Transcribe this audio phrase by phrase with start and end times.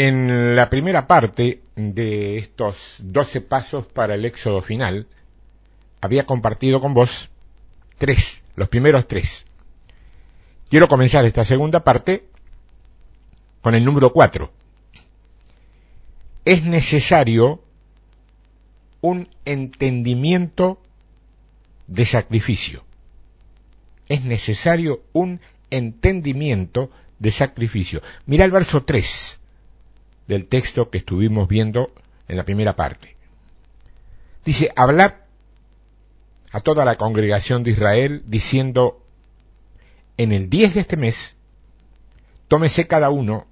[0.00, 5.08] En la primera parte de estos 12 pasos para el éxodo final,
[6.00, 7.30] había compartido con vos
[7.96, 9.44] tres, los primeros tres.
[10.70, 12.28] Quiero comenzar esta segunda parte
[13.60, 14.52] con el número cuatro.
[16.44, 17.60] Es necesario
[19.00, 20.80] un entendimiento
[21.88, 22.84] de sacrificio.
[24.08, 26.88] Es necesario un entendimiento
[27.18, 28.00] de sacrificio.
[28.26, 29.40] Mira el verso 3
[30.28, 31.90] del texto que estuvimos viendo
[32.28, 33.16] en la primera parte.
[34.44, 35.14] Dice, hablad
[36.52, 39.02] a toda la congregación de Israel diciendo,
[40.16, 41.36] en el 10 de este mes,
[42.46, 43.46] tómese cada uno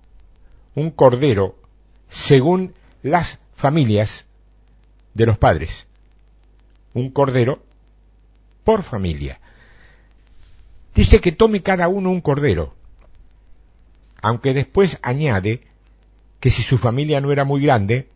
[0.75, 1.59] un cordero
[2.09, 4.27] según las familias
[5.15, 5.87] de los padres.
[6.93, 7.63] Un cordero
[8.65, 9.41] por familia.
[10.95, 12.75] Dice que tome cada uno un cordero,
[14.23, 15.61] aunque después añade
[16.41, 18.09] que si su familia no era muy grande,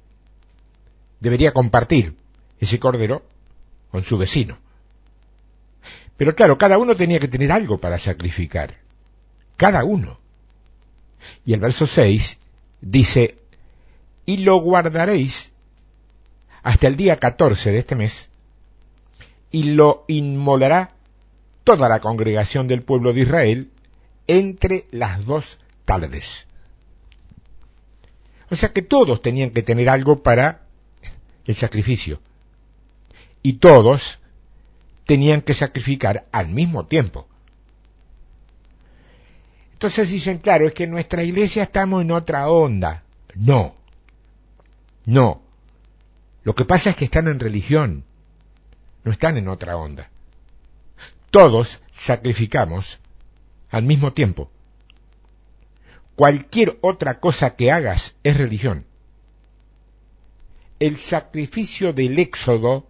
[1.21, 2.15] debería compartir
[2.59, 3.23] ese cordero
[3.91, 4.59] con su vecino.
[6.17, 8.77] Pero claro, cada uno tenía que tener algo para sacrificar.
[9.57, 10.19] Cada uno.
[11.45, 12.39] Y el verso 6
[12.81, 13.39] dice,
[14.27, 15.53] y lo guardaréis
[16.63, 18.29] hasta el día 14 de este mes,
[19.51, 20.91] y lo inmolará
[21.65, 23.71] toda la congregación del pueblo de Israel
[24.27, 26.47] entre las dos tardes.
[28.51, 30.63] O sea que todos tenían que tener algo para
[31.47, 32.21] el sacrificio.
[33.43, 34.19] Y todos
[35.07, 37.27] tenían que sacrificar al mismo tiempo.
[39.73, 43.03] Entonces dicen, claro, es que en nuestra iglesia estamos en otra onda.
[43.35, 43.75] No,
[45.07, 45.41] no.
[46.43, 48.05] Lo que pasa es que están en religión,
[49.05, 50.11] no están en otra onda.
[51.31, 52.99] Todos sacrificamos
[53.71, 54.51] al mismo tiempo.
[56.21, 58.85] Cualquier otra cosa que hagas es religión.
[60.79, 62.87] El sacrificio del éxodo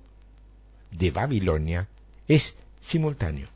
[0.90, 1.86] de Babilonia
[2.26, 3.46] es simultáneo.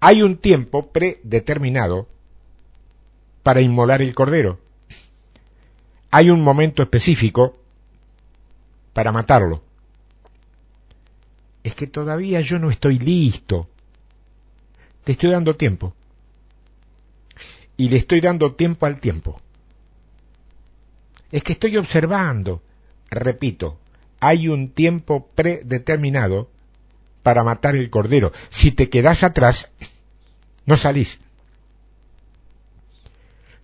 [0.00, 2.08] Hay un tiempo predeterminado
[3.44, 4.58] para inmolar el cordero.
[6.10, 7.58] Hay un momento específico
[8.92, 9.62] para matarlo.
[11.62, 13.68] Es que todavía yo no estoy listo.
[15.04, 15.94] Te estoy dando tiempo.
[17.78, 19.40] Y le estoy dando tiempo al tiempo.
[21.32, 22.60] Es que estoy observando.
[23.08, 23.78] Repito,
[24.20, 26.50] hay un tiempo predeterminado
[27.22, 28.32] para matar el cordero.
[28.50, 29.70] Si te quedas atrás,
[30.66, 31.18] no salís.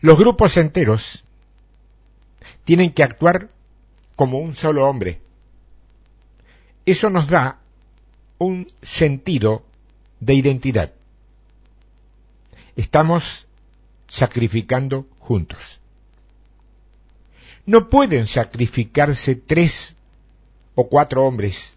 [0.00, 1.24] Los grupos enteros
[2.64, 3.48] tienen que actuar
[4.16, 5.20] como un solo hombre.
[6.86, 7.58] Eso nos da
[8.38, 9.64] un sentido
[10.20, 10.92] de identidad.
[12.76, 13.46] Estamos
[14.14, 15.80] sacrificando juntos.
[17.66, 19.96] No pueden sacrificarse tres
[20.76, 21.74] o cuatro hombres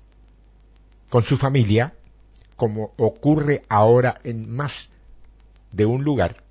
[1.09, 1.95] con su familia,
[2.55, 4.89] como ocurre ahora en más
[5.71, 6.43] de un lugar,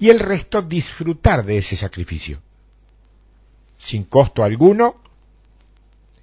[0.00, 2.40] y el resto disfrutar de ese sacrificio,
[3.78, 4.96] sin costo alguno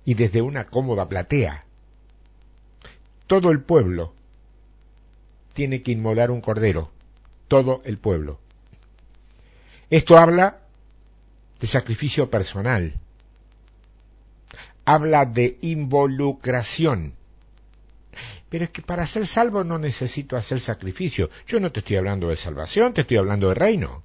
[0.03, 1.63] y desde una cómoda platea.
[3.27, 4.13] Todo el pueblo
[5.53, 6.91] tiene que inmolar un cordero,
[7.47, 8.42] todo el pueblo.
[9.93, 10.57] Esto habla
[11.59, 12.95] de sacrificio personal,
[14.85, 17.13] habla de involucración.
[18.49, 21.29] Pero es que para ser salvo no necesito hacer sacrificio.
[21.45, 24.01] Yo no te estoy hablando de salvación, te estoy hablando de reino.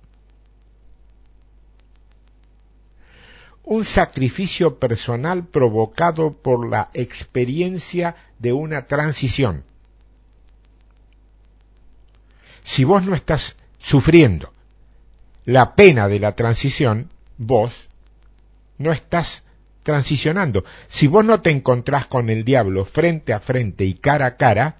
[3.64, 9.64] Un sacrificio personal provocado por la experiencia de una transición.
[12.62, 14.52] Si vos no estás sufriendo
[15.48, 17.08] la pena de la transición,
[17.38, 17.88] vos
[18.76, 19.44] no estás
[19.82, 20.62] transicionando.
[20.88, 24.76] Si vos no te encontrás con el diablo frente a frente y cara a cara,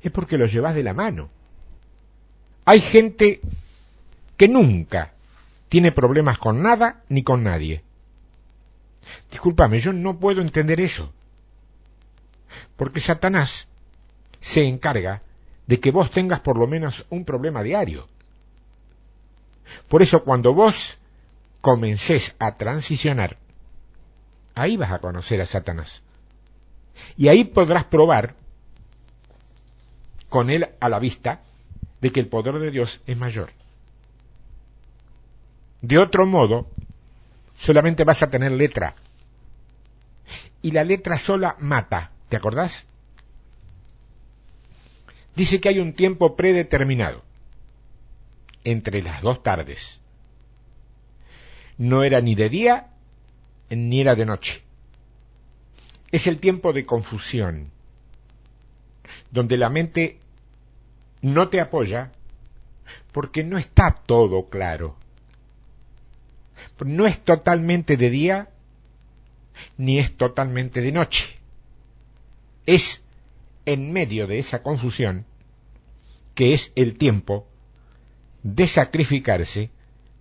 [0.00, 1.28] es porque lo llevas de la mano.
[2.64, 3.42] Hay gente
[4.38, 5.12] que nunca
[5.68, 7.84] tiene problemas con nada ni con nadie.
[9.30, 11.12] Discúlpame, yo no puedo entender eso.
[12.78, 13.68] Porque Satanás
[14.40, 15.20] se encarga
[15.66, 18.08] de que vos tengas por lo menos un problema diario.
[19.88, 20.98] Por eso cuando vos
[21.60, 23.36] comencés a transicionar,
[24.54, 26.02] ahí vas a conocer a Satanás.
[27.16, 28.34] Y ahí podrás probar
[30.28, 31.42] con él a la vista
[32.00, 33.50] de que el poder de Dios es mayor.
[35.82, 36.66] De otro modo,
[37.56, 38.94] solamente vas a tener letra.
[40.62, 42.86] Y la letra sola mata, ¿te acordás?
[45.34, 47.22] Dice que hay un tiempo predeterminado
[48.64, 50.00] entre las dos tardes.
[51.78, 52.90] No era ni de día
[53.70, 54.62] ni era de noche.
[56.12, 57.70] Es el tiempo de confusión,
[59.30, 60.18] donde la mente
[61.22, 62.10] no te apoya
[63.12, 64.96] porque no está todo claro.
[66.84, 68.50] No es totalmente de día
[69.76, 71.36] ni es totalmente de noche.
[72.66, 73.02] Es
[73.66, 75.26] en medio de esa confusión
[76.34, 77.46] que es el tiempo
[78.42, 79.70] de sacrificarse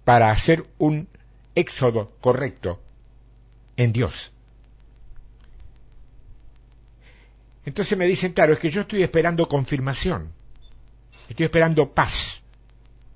[0.04, 1.07] para hacer un
[1.56, 2.81] éxodo correcto
[3.77, 4.31] en Dios.
[7.66, 10.31] Entonces me dicen, claro, es que yo estoy esperando confirmación,
[11.30, 12.42] estoy esperando paz,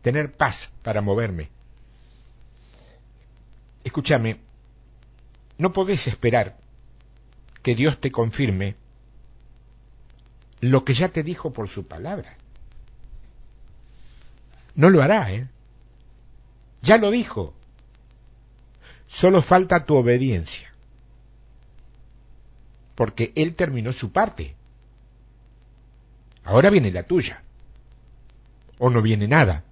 [0.02, 1.50] tener paz para moverme.
[3.84, 4.40] Escúchame,
[5.58, 6.58] no podés esperar
[7.62, 8.76] que Dios te confirme
[10.60, 12.38] lo que ya te dijo por su palabra.
[14.76, 15.48] No lo hará, ¿eh?
[16.82, 17.54] Ya lo dijo.
[19.08, 20.72] Solo falta tu obediencia.
[22.96, 24.56] Porque Él terminó su parte.
[26.44, 27.44] Ahora viene la tuya.
[28.80, 29.64] O no viene nada.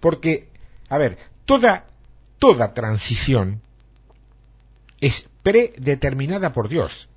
[0.00, 0.48] Porque,
[0.88, 1.86] a ver, toda,
[2.38, 3.60] toda transición
[5.00, 7.08] es predeterminada por Dios.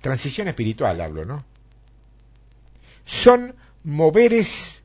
[0.00, 1.44] Transición espiritual hablo, ¿no?
[3.04, 3.54] Son
[3.86, 4.82] moveres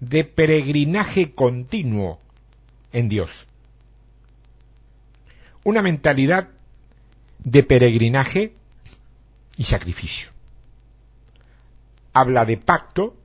[0.00, 2.18] de peregrinaje continuo
[2.92, 3.46] en Dios.
[5.64, 6.48] Una mentalidad
[7.40, 8.54] de peregrinaje
[9.58, 10.30] y sacrificio.
[12.14, 13.18] Habla de pacto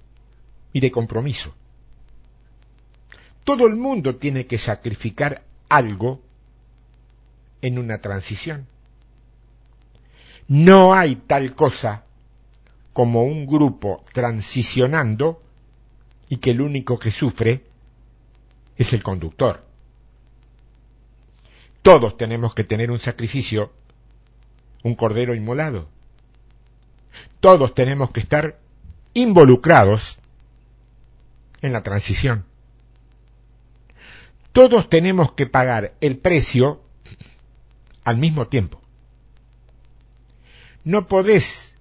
[0.73, 1.55] y de compromiso.
[3.45, 6.21] Todo el mundo tiene que sacrificar algo
[7.61, 8.67] en una transición.
[10.49, 12.03] No hay tal cosa
[12.95, 15.43] como un grupo transicionando
[16.29, 17.65] y que el único que sufre
[18.77, 19.65] es el conductor.
[21.81, 23.73] Todos tenemos que tener un sacrificio,
[24.81, 25.89] un cordero inmolado.
[27.41, 28.57] Todos tenemos que estar
[29.13, 30.17] involucrados
[31.61, 32.45] en la transición.
[34.53, 36.81] Todos tenemos que pagar el precio
[38.05, 38.79] al mismo tiempo.
[40.85, 41.74] No podés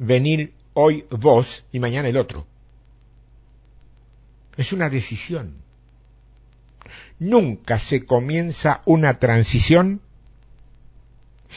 [0.00, 2.46] venir hoy vos y mañana el otro.
[4.56, 5.54] Es una decisión.
[7.18, 10.00] Nunca se comienza una transición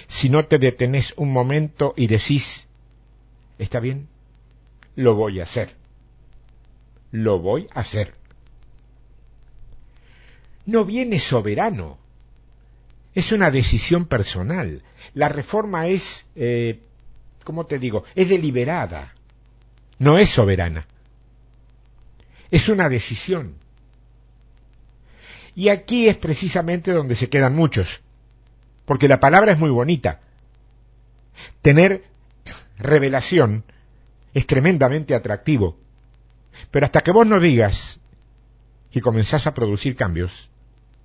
[0.08, 2.68] si no te detenés un momento y decís,
[3.60, 4.10] ¿está bien?
[4.96, 5.74] Lo voy a hacer.
[7.12, 8.14] Lo voy a hacer.
[10.66, 11.98] No viene soberano.
[13.16, 14.82] Es una decisión personal.
[15.14, 16.80] La reforma es eh,
[17.44, 18.04] ¿cómo te digo?
[18.16, 19.14] Es deliberada,
[20.00, 20.86] no es soberana.
[22.52, 23.56] Es una decisión.
[25.56, 28.02] Y aquí es precisamente donde se quedan muchos,
[28.86, 30.22] porque la palabra es muy bonita.
[31.62, 32.04] Tener
[32.78, 33.64] revelación
[34.34, 35.78] es tremendamente atractivo,
[36.72, 38.00] pero hasta que vos no digas
[38.92, 40.50] que comenzás a producir cambios,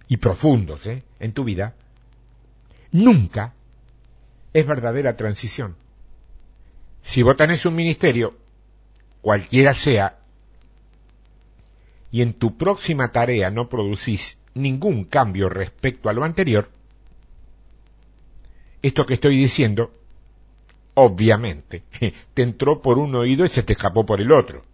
[0.08, 1.02] y profundos ¿eh?
[1.20, 1.74] en tu vida,
[2.90, 3.52] nunca
[4.54, 5.76] es verdadera transición.
[7.02, 8.36] Si vos tenés un ministerio,
[9.20, 10.18] cualquiera sea,
[12.10, 16.70] y en tu próxima tarea no producís ningún cambio respecto a lo anterior,
[18.82, 19.92] esto que estoy diciendo,
[20.94, 21.82] obviamente,
[22.34, 24.64] te entró por un oído y se te escapó por el otro.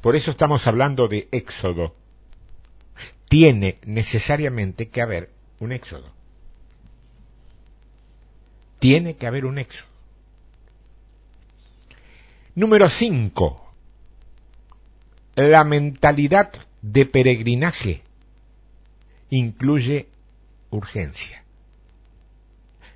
[0.00, 1.94] Por eso estamos hablando de éxodo.
[3.28, 6.12] Tiene necesariamente que haber un éxodo.
[8.78, 9.93] Tiene que haber un éxodo.
[12.56, 13.74] Número 5.
[15.34, 18.02] La mentalidad de peregrinaje
[19.28, 20.06] incluye
[20.70, 21.42] urgencia.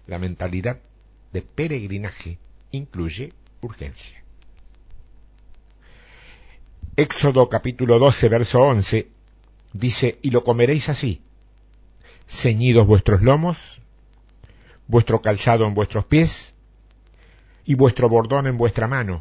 [0.07, 0.79] La mentalidad
[1.33, 2.38] de peregrinaje
[2.71, 4.23] incluye urgencia.
[6.95, 9.09] Éxodo capítulo 12, verso 11
[9.73, 11.21] dice, y lo comeréis así,
[12.29, 13.81] ceñidos vuestros lomos,
[14.87, 16.55] vuestro calzado en vuestros pies
[17.65, 19.21] y vuestro bordón en vuestra mano,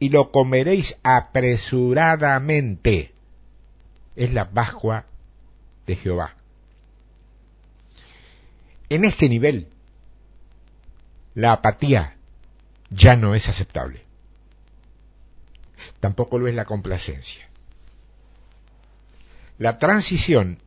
[0.00, 3.12] y lo comeréis apresuradamente.
[4.16, 5.06] Es la Pascua
[5.86, 6.34] de Jehová.
[8.88, 9.68] En este nivel,
[11.34, 12.16] la apatía
[12.90, 14.02] ya no es aceptable.
[16.00, 17.46] Tampoco lo es la complacencia.
[19.58, 20.58] La transición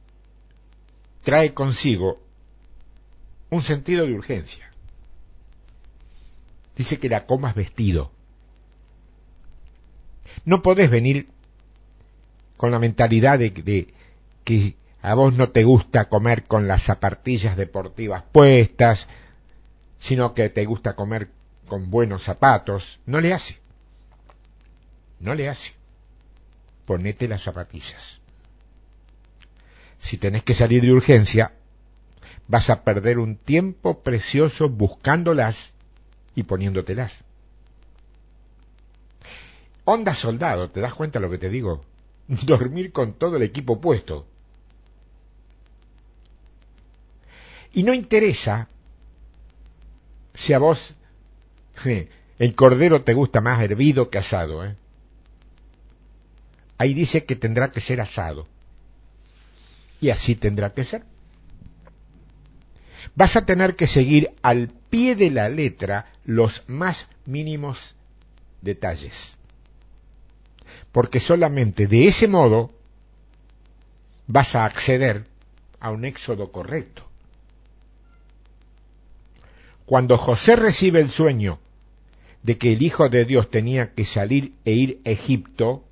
[1.23, 2.21] trae consigo
[3.49, 4.69] un sentido de urgencia.
[6.75, 8.11] Dice que la comas vestido.
[10.45, 11.29] No podés venir
[12.57, 13.93] con la mentalidad de,
[14.43, 19.07] que a vos no te gusta comer con las zapatillas deportivas puestas,
[19.99, 21.29] sino que te gusta comer
[21.67, 22.99] con buenos zapatos.
[23.05, 23.59] No le hace.
[25.19, 25.73] No le hace.
[26.85, 28.19] Ponete las zapatillas.
[29.97, 31.53] Si tenés que salir de urgencia,
[32.47, 35.73] vas a perder un tiempo precioso buscándolas
[36.35, 37.23] y poniéndotelas.
[39.85, 41.83] Onda soldado, ¿te das cuenta lo que te digo?
[42.27, 44.25] Dormir con todo el equipo puesto.
[47.73, 48.67] Y no interesa
[50.33, 50.93] si a vos
[52.39, 54.63] el cordero te gusta más hervido que asado.
[54.65, 54.75] ¿eh?
[56.77, 58.47] Ahí dice que tendrá que ser asado.
[59.99, 61.03] Y así tendrá que ser.
[63.15, 67.95] Vas a tener que seguir al pie de la letra los más mínimos
[68.61, 69.37] detalles.
[70.93, 72.71] Porque solamente de ese modo
[74.27, 75.25] vas a acceder
[75.81, 77.03] a un éxodo correcto.
[79.85, 81.59] Cuando José recibe el sueño
[82.43, 85.83] de que el Hijo de Dios tenía que salir e ir a Egipto,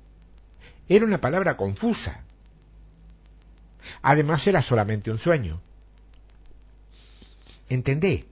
[0.88, 2.22] era una palabra confusa.
[4.02, 5.60] Además era solamente un sueño.
[7.68, 8.24] ¿Entendé?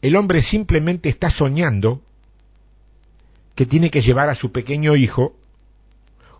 [0.00, 2.02] El hombre simplemente está soñando
[3.60, 5.36] que tiene que llevar a su pequeño hijo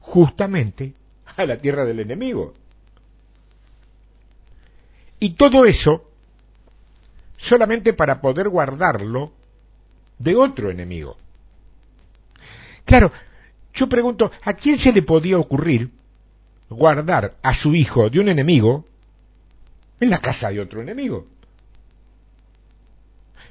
[0.01, 0.95] justamente
[1.37, 2.55] a la tierra del enemigo.
[5.19, 6.09] Y todo eso
[7.37, 9.33] solamente para poder guardarlo
[10.19, 11.19] de otro enemigo.
[12.87, 13.13] Claro,
[13.75, 15.91] yo pregunto, ¿a quién se le podía ocurrir
[16.71, 18.87] guardar a su hijo de un enemigo
[20.01, 21.27] en la casa de otro enemigo?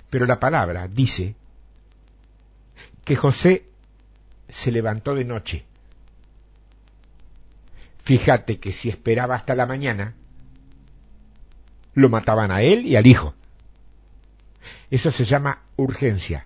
[0.10, 1.36] Pero la palabra dice
[3.04, 3.66] que José
[4.50, 5.66] se levantó de noche.
[7.98, 10.16] Fíjate que si esperaba hasta la mañana,
[11.94, 13.34] lo mataban a él y al hijo.
[14.90, 16.46] Eso se llama urgencia.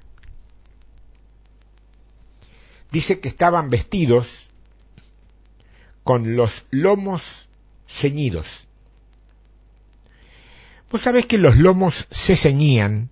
[2.92, 4.50] Dice que estaban vestidos
[6.04, 7.48] con los lomos
[7.88, 8.68] ceñidos.
[10.92, 13.10] Vos sabés que los lomos se ceñían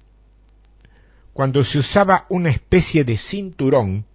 [1.34, 4.06] cuando se usaba una especie de cinturón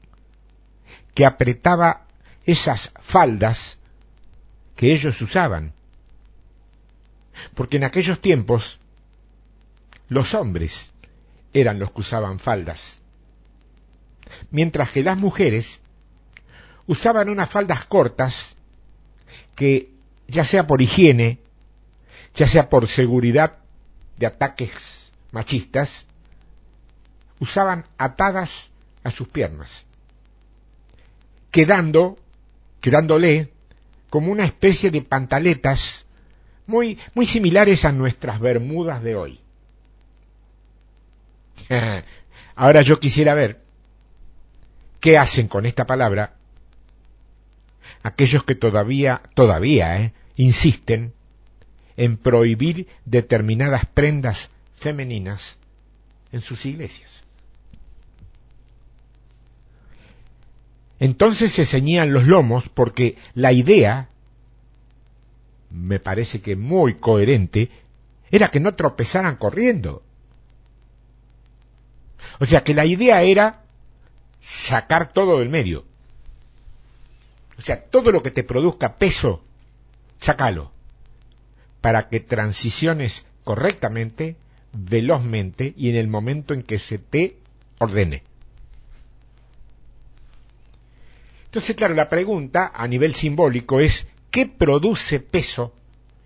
[1.14, 2.06] que apretaba
[2.44, 3.78] esas faldas
[4.76, 5.72] que ellos usaban.
[7.54, 8.80] Porque en aquellos tiempos
[10.08, 10.92] los hombres
[11.52, 13.00] eran los que usaban faldas,
[14.50, 15.80] mientras que las mujeres
[16.86, 18.56] usaban unas faldas cortas
[19.54, 19.90] que,
[20.28, 21.38] ya sea por higiene,
[22.34, 23.58] ya sea por seguridad
[24.18, 26.06] de ataques machistas,
[27.40, 28.70] usaban atadas
[29.04, 29.84] a sus piernas,
[31.50, 32.18] quedando,
[32.80, 33.52] quedándole
[34.10, 36.06] como una especie de pantaletas
[36.66, 39.40] muy, muy similares a nuestras bermudas de hoy.
[42.54, 43.60] Ahora yo quisiera ver
[45.00, 46.34] qué hacen con esta palabra
[48.02, 51.12] aquellos que todavía, todavía, eh, insisten
[51.96, 55.58] en prohibir determinadas prendas femeninas
[56.32, 57.22] en sus iglesias.
[60.98, 64.08] Entonces se ceñían los lomos porque la idea,
[65.70, 67.70] me parece que muy coherente,
[68.30, 70.02] era que no tropezaran corriendo.
[72.40, 73.62] O sea que la idea era
[74.40, 75.84] sacar todo del medio.
[77.58, 79.42] O sea, todo lo que te produzca peso,
[80.20, 80.72] sácalo.
[81.80, 84.36] Para que transiciones correctamente,
[84.72, 87.38] velozmente y en el momento en que se te
[87.78, 88.22] ordene.
[91.46, 95.72] Entonces, claro, la pregunta a nivel simbólico es, ¿qué produce peso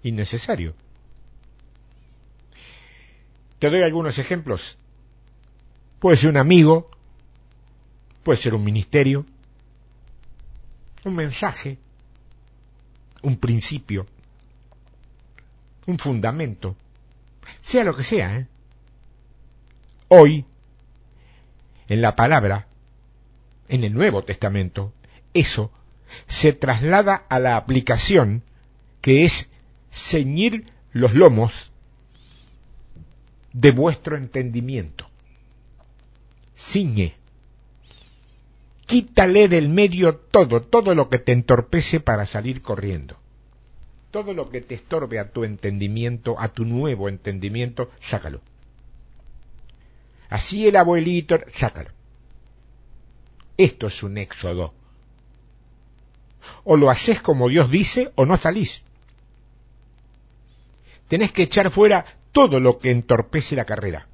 [0.02, 0.74] innecesario?
[3.58, 4.78] Te doy algunos ejemplos.
[5.98, 6.90] Puede ser un amigo,
[8.22, 9.26] puede ser un ministerio,
[11.04, 11.78] un mensaje,
[13.22, 14.06] un principio,
[15.86, 16.74] un fundamento,
[17.60, 18.38] sea lo que sea.
[18.38, 18.46] ¿eh?
[20.08, 20.46] Hoy,
[21.88, 22.66] en la palabra,
[23.68, 24.94] en el Nuevo Testamento,
[25.34, 25.70] eso
[26.26, 28.42] se traslada a la aplicación
[29.00, 29.48] que es
[29.90, 31.70] ceñir los lomos
[33.52, 35.08] de vuestro entendimiento.
[36.56, 37.16] Ciñe.
[38.86, 43.16] Quítale del medio todo, todo lo que te entorpece para salir corriendo.
[44.10, 48.40] Todo lo que te estorbe a tu entendimiento, a tu nuevo entendimiento, sácalo.
[50.28, 51.90] Así el abuelito, sácalo.
[53.56, 54.74] Esto es un éxodo.
[56.64, 58.82] O lo haces como Dios dice o no salís.
[61.08, 64.06] Tenés que echar fuera todo lo que entorpece la carrera.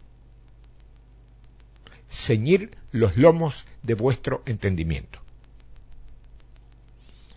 [2.11, 5.21] Ceñir los lomos de vuestro entendimiento.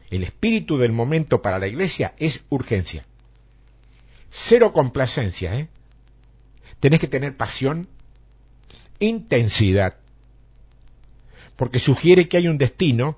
[0.09, 3.05] El espíritu del momento para la iglesia es urgencia.
[4.31, 5.67] Cero complacencia, ¿eh?
[6.79, 7.87] Tenés que tener pasión,
[8.99, 9.97] intensidad,
[11.55, 13.17] porque sugiere que hay un destino,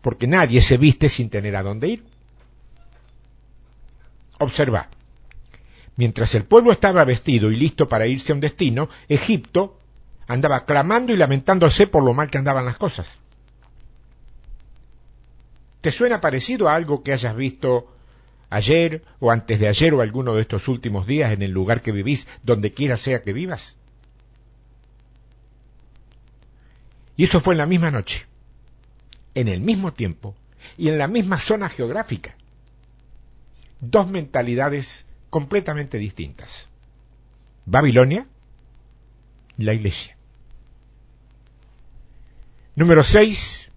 [0.00, 2.04] porque nadie se viste sin tener a dónde ir.
[4.38, 4.88] Observa,
[5.96, 9.78] mientras el pueblo estaba vestido y listo para irse a un destino, Egipto
[10.28, 13.18] andaba clamando y lamentándose por lo mal que andaban las cosas.
[15.80, 17.92] ¿Te suena parecido a algo que hayas visto
[18.50, 21.92] ayer o antes de ayer o alguno de estos últimos días en el lugar que
[21.92, 23.76] vivís, donde quiera sea que vivas?
[27.16, 28.26] Y eso fue en la misma noche,
[29.34, 30.34] en el mismo tiempo
[30.76, 32.36] y en la misma zona geográfica.
[33.80, 36.66] Dos mentalidades completamente distintas.
[37.66, 38.26] Babilonia
[39.58, 40.16] la iglesia.
[42.76, 43.70] Número 6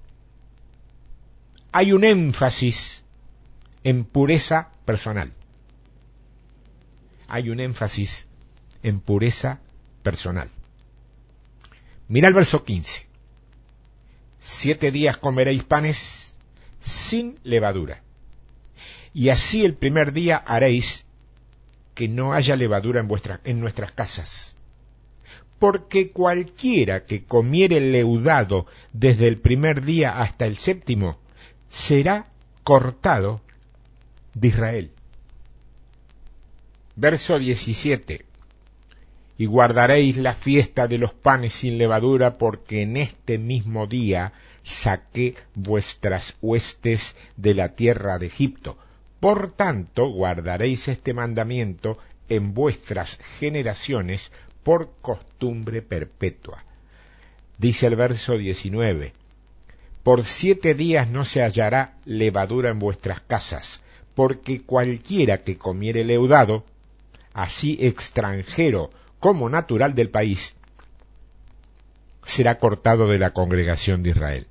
[1.71, 3.03] hay un énfasis
[3.83, 5.31] en pureza personal.
[7.27, 8.27] Hay un énfasis
[8.83, 9.59] en pureza
[10.03, 10.49] personal.
[12.09, 13.07] Mira el verso 15.
[14.41, 16.37] Siete días comeréis panes
[16.79, 18.01] sin levadura.
[19.13, 21.05] Y así el primer día haréis
[21.93, 23.09] que no haya levadura en,
[23.45, 24.55] en nuestras casas.
[25.59, 31.19] Porque cualquiera que comiere leudado desde el primer día hasta el séptimo,
[31.69, 32.25] será
[32.63, 33.41] cortado
[34.33, 34.91] de Israel.
[36.95, 38.30] Verso 17.
[39.41, 45.33] Y guardaréis la fiesta de los panes sin levadura, porque en este mismo día saqué
[45.55, 48.77] vuestras huestes de la tierra de Egipto.
[49.19, 51.97] Por tanto, guardaréis este mandamiento
[52.29, 56.63] en vuestras generaciones por costumbre perpetua.
[57.57, 59.11] Dice el verso 19,
[60.03, 63.81] por siete días no se hallará levadura en vuestras casas,
[64.13, 66.63] porque cualquiera que comiere leudado,
[67.33, 70.55] así extranjero como natural del país,
[72.25, 74.47] será cortado de la congregación de Israel.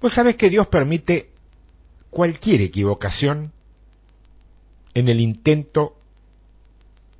[0.00, 1.30] Vos sabés que Dios permite
[2.10, 3.52] cualquier equivocación
[4.94, 5.98] en el intento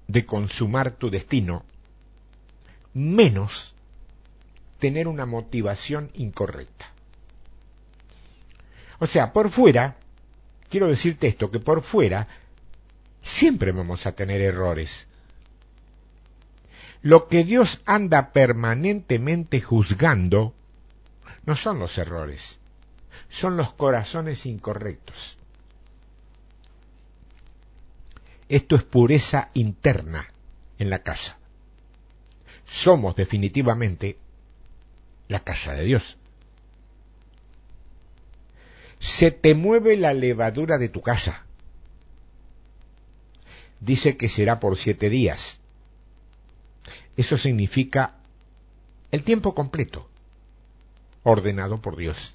[0.07, 1.64] de consumar tu destino,
[2.93, 3.75] menos
[4.79, 6.93] tener una motivación incorrecta.
[9.01, 9.97] O sea, por fuera,
[10.69, 12.29] quiero decirte esto, que por fuera
[13.25, 15.07] siempre vamos a tener errores.
[17.03, 20.55] Lo que Dios anda permanentemente juzgando
[21.45, 22.59] no son los errores,
[23.29, 25.39] son los corazones incorrectos.
[28.49, 30.29] Esto es pureza interna
[30.79, 31.39] en la casa.
[32.67, 34.19] Somos definitivamente
[35.29, 36.17] la casa de Dios.
[38.99, 41.45] Se te mueve la levadura de tu casa.
[43.85, 45.59] Dice que será por siete días.
[47.16, 48.14] Eso significa
[49.11, 50.09] el tiempo completo,
[51.23, 52.33] ordenado por Dios.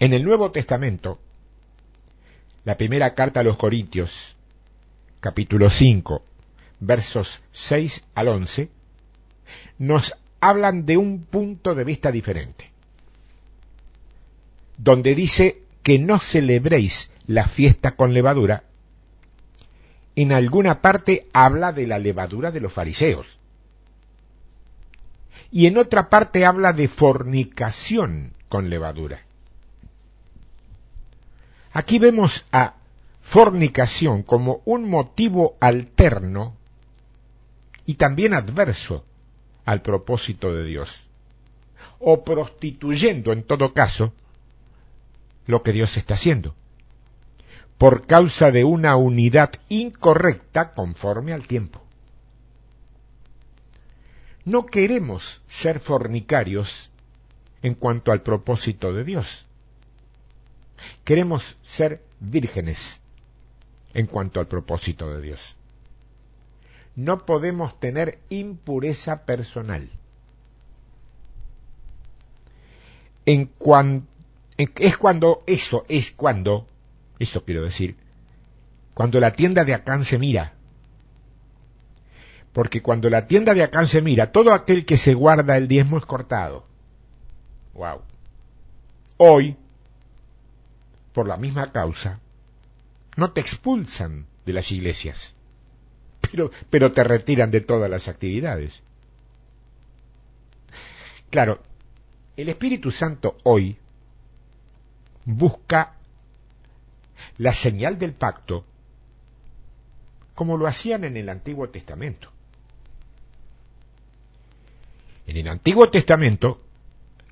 [0.00, 1.20] En el Nuevo Testamento,
[2.64, 4.34] la primera carta a los Corintios,
[5.20, 6.22] capítulo 5,
[6.80, 8.70] versos 6 al 11,
[9.78, 12.70] nos hablan de un punto de vista diferente,
[14.76, 18.64] donde dice que no celebréis la fiesta con levadura,
[20.22, 23.38] en alguna parte habla de la levadura de los fariseos.
[25.52, 29.22] Y en otra parte habla de fornicación con levadura.
[31.72, 32.74] Aquí vemos a
[33.22, 36.56] fornicación como un motivo alterno
[37.86, 39.04] y también adverso
[39.66, 41.06] al propósito de Dios.
[42.00, 44.12] O prostituyendo, en todo caso,
[45.46, 46.56] lo que Dios está haciendo,
[47.78, 51.80] por causa de una unidad incorrecta conforme al tiempo.
[54.48, 56.90] no queremos ser fornicarios
[57.62, 59.44] en cuanto al propósito de Dios.
[61.04, 63.02] Queremos ser vírgenes
[63.92, 65.56] en cuanto al propósito de Dios.
[66.96, 69.86] No podemos tener impureza personal.
[73.26, 76.66] Es cuando, eso es cuando,
[77.18, 77.96] eso quiero decir,
[78.94, 80.54] cuando la tienda de Acán se mira.
[82.52, 85.98] Porque cuando la tienda de Acán se mira, todo aquel que se guarda el diezmo
[85.98, 86.66] es cortado.
[87.74, 88.02] Wow.
[89.18, 89.56] Hoy,
[91.12, 92.18] por la misma causa,
[93.16, 95.34] no te expulsan de las iglesias,
[96.20, 98.82] pero, pero te retiran de todas las actividades.
[101.30, 101.62] Claro,
[102.36, 103.76] el Espíritu Santo hoy
[105.24, 105.97] busca
[107.38, 108.64] la señal del pacto
[110.34, 112.30] como lo hacían en el Antiguo Testamento.
[115.26, 116.60] En el Antiguo Testamento,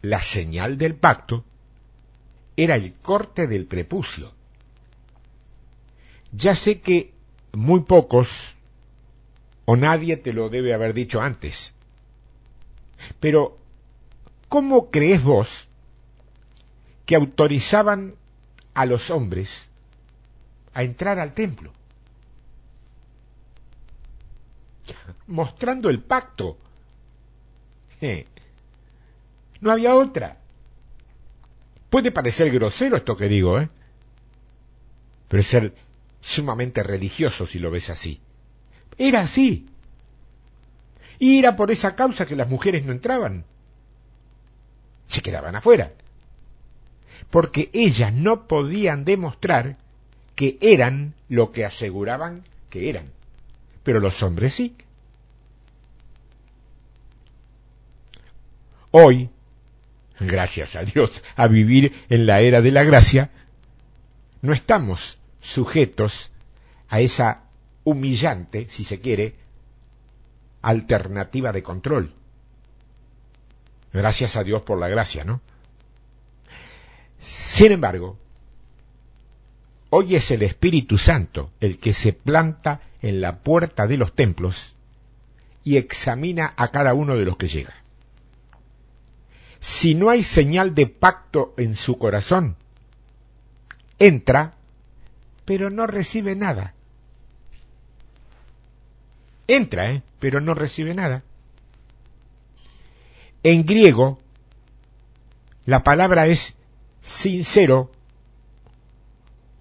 [0.03, 1.45] la señal del pacto
[2.57, 4.33] era el corte del prepucio.
[6.33, 7.13] Ya sé que
[7.53, 8.55] muy pocos
[9.67, 11.73] o nadie te lo debe haber dicho antes,
[13.21, 13.57] pero
[14.49, 15.69] ¿cómo crees vos
[17.05, 18.17] que autorizaban
[18.75, 19.69] a los hombres
[20.77, 21.73] a entrar al templo?
[25.27, 26.59] Mostrando el pacto.
[29.63, 30.37] No había otra.
[31.89, 33.71] Puede parecer grosero esto que digo, ¿eh?
[35.29, 35.75] Pero es ser
[36.21, 38.21] sumamente religioso si lo ves así.
[38.99, 39.67] Era así.
[41.19, 43.47] Y era por esa causa que las mujeres no entraban.
[45.07, 45.91] Se quedaban afuera
[47.31, 49.79] porque ellas no podían demostrar
[50.37, 53.11] que eran lo que aseguraban que eran,
[53.83, 54.77] pero los hombres sí.
[58.93, 59.31] Hoy,
[60.21, 63.31] gracias a Dios, a vivir en la era de la gracia,
[64.43, 66.31] no estamos sujetos
[66.89, 67.43] a esa
[67.85, 69.35] humillante, si se quiere,
[70.63, 72.15] alternativa de control.
[73.93, 75.41] Gracias a Dios por la gracia, ¿no?
[77.21, 78.19] Sin embargo,
[79.91, 84.75] hoy es el Espíritu Santo el que se planta en la puerta de los templos
[85.65, 87.75] y examina a cada uno de los que llega.
[89.61, 92.57] Si no hay señal de pacto en su corazón,
[93.99, 94.55] entra,
[95.45, 96.75] pero no recibe nada.
[99.49, 100.03] Entra, ¿eh?
[100.19, 101.23] pero no recibe nada.
[103.43, 104.21] En griego,
[105.65, 106.55] la palabra es
[107.03, 107.91] sincero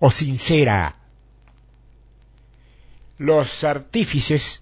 [0.05, 0.97] o sincera.
[3.17, 4.61] Los artífices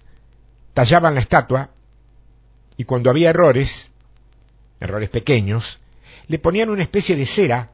[0.72, 1.68] tallaban la estatua
[2.78, 3.90] y cuando había errores,
[4.80, 5.80] errores pequeños,
[6.28, 7.72] le ponían una especie de cera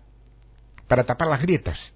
[0.89, 1.93] para tapar las grietas.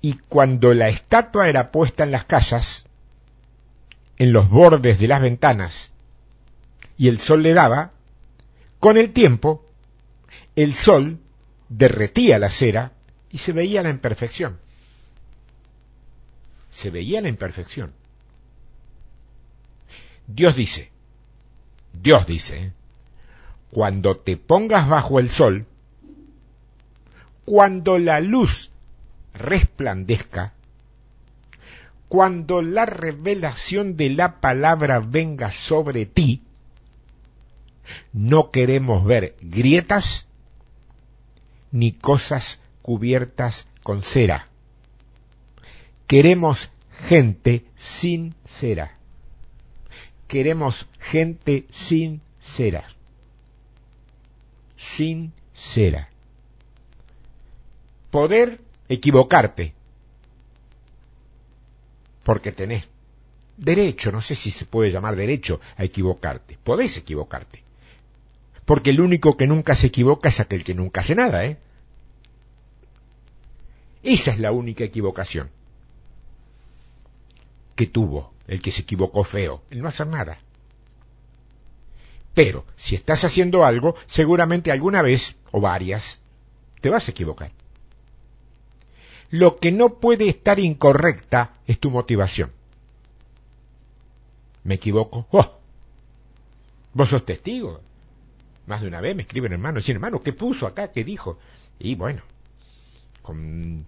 [0.00, 2.88] Y cuando la estatua era puesta en las casas,
[4.18, 5.92] en los bordes de las ventanas,
[6.98, 7.92] y el sol le daba,
[8.80, 9.64] con el tiempo,
[10.56, 11.20] el sol
[11.68, 12.93] derretía la cera
[13.34, 14.60] y se veía la imperfección.
[16.70, 17.92] Se veía la imperfección.
[20.28, 20.92] Dios dice,
[21.92, 22.72] Dios dice,
[23.72, 25.66] cuando te pongas bajo el sol,
[27.44, 28.70] cuando la luz
[29.34, 30.52] resplandezca,
[32.06, 36.40] cuando la revelación de la palabra venga sobre ti,
[38.12, 40.28] no queremos ver grietas
[41.72, 44.48] ni cosas cubiertas con cera.
[46.06, 46.68] Queremos
[47.08, 48.98] gente sincera.
[50.28, 52.84] Queremos gente sincera.
[54.76, 56.10] Sincera.
[58.10, 59.72] Poder equivocarte.
[62.22, 62.86] Porque tenés
[63.56, 66.58] derecho, no sé si se puede llamar derecho a equivocarte.
[66.62, 67.64] Podés equivocarte
[68.64, 71.58] porque el único que nunca se equivoca es aquel que nunca hace nada, ¿eh?
[74.04, 75.50] Esa es la única equivocación
[77.74, 80.38] que tuvo el que se equivocó feo, el no hacer nada.
[82.34, 86.20] Pero si estás haciendo algo, seguramente alguna vez o varias
[86.82, 87.50] te vas a equivocar.
[89.30, 92.52] Lo que no puede estar incorrecta es tu motivación.
[94.64, 95.26] ¿Me equivoco?
[95.30, 95.58] ¡Oh!
[96.92, 97.80] Vos sos testigo.
[98.66, 100.92] Más de una vez me escriben hermano, dicen hermano, ¿qué puso acá?
[100.92, 101.38] ¿Qué dijo?
[101.78, 102.22] Y bueno,
[103.24, 103.86] con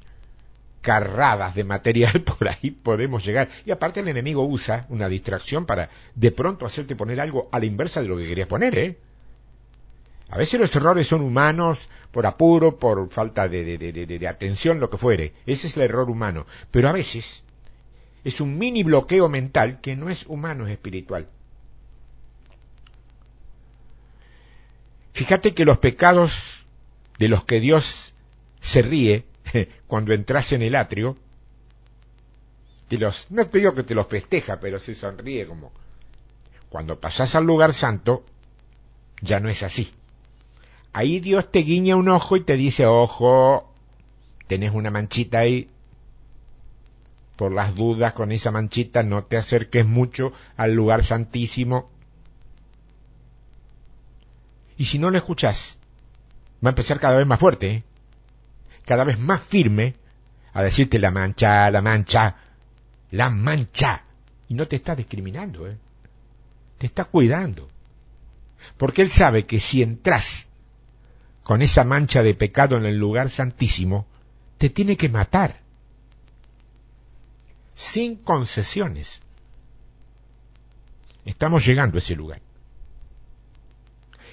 [0.87, 3.49] descarradas de material, por ahí podemos llegar.
[3.65, 7.67] Y aparte el enemigo usa una distracción para de pronto hacerte poner algo a la
[7.67, 8.99] inversa de lo que querías poner, ¿eh?
[10.29, 14.97] A veces los errores son humanos, por apuro, por falta de, de, atención, lo que
[14.97, 15.35] fuere.
[15.47, 16.47] Ese es el error humano.
[16.73, 17.45] Pero a veces
[18.25, 21.29] es un mini bloqueo mental que no es humano, es espiritual.
[25.13, 26.67] Fíjate que los pecados
[27.21, 28.13] de los que Dios
[28.67, 29.25] se ríe
[29.87, 31.17] cuando entras en el atrio,
[32.89, 35.73] te los, no te digo que te los festeja, pero se sonríe como
[36.69, 38.25] cuando pasas al lugar santo,
[39.23, 39.93] ya no es así.
[40.93, 43.73] Ahí Dios te guiña un ojo y te dice, ojo,
[44.49, 45.71] tenés una manchita ahí.
[47.37, 51.89] Por las dudas con esa manchita no te acerques mucho al lugar santísimo.
[54.77, 55.79] Y si no lo escuchás,
[56.65, 57.71] va a empezar cada vez más fuerte.
[57.71, 57.85] ¿eh?
[58.87, 59.95] Cada vez más firme
[60.55, 62.37] a decirte la mancha, la mancha,
[63.11, 64.05] la mancha.
[64.49, 65.77] Y no te está discriminando, ¿eh?
[66.79, 67.69] te está cuidando.
[68.79, 70.47] Porque Él sabe que si entras
[71.43, 74.07] con esa mancha de pecado en el lugar santísimo,
[74.57, 75.61] te tiene que matar.
[77.75, 79.21] Sin concesiones.
[81.25, 82.41] Estamos llegando a ese lugar.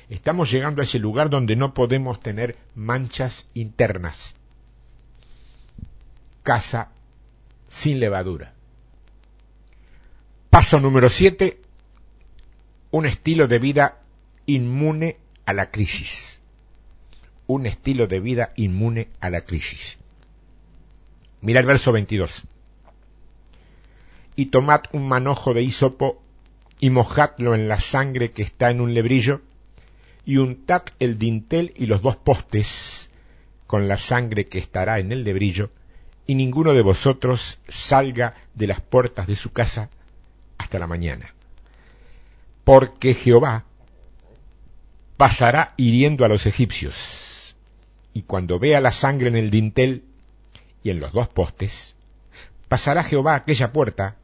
[0.10, 4.36] Estamos llegando a ese lugar donde no podemos tener manchas internas
[6.44, 6.90] casa
[7.70, 8.54] sin levadura.
[10.50, 11.60] Paso número 7.
[12.92, 14.02] Un estilo de vida
[14.46, 16.40] inmune a la crisis.
[17.48, 19.98] Un estilo de vida inmune a la crisis.
[21.42, 22.44] Mira el verso 22.
[24.36, 26.22] Y tomad un manojo de hisopo
[26.80, 29.42] y mojadlo en la sangre que está en un lebrillo
[30.26, 33.10] y untad el dintel y los dos postes
[33.68, 35.72] con la sangre que estará en el lebrillo
[36.26, 39.90] y ninguno de vosotros salga de las puertas de su casa
[40.58, 41.34] hasta la mañana.
[42.64, 43.66] Porque Jehová
[45.18, 47.56] pasará hiriendo a los egipcios,
[48.14, 50.04] y cuando vea la sangre en el dintel
[50.84, 51.96] y en los dos postes,
[52.68, 54.16] pasará Jehová aquella puerta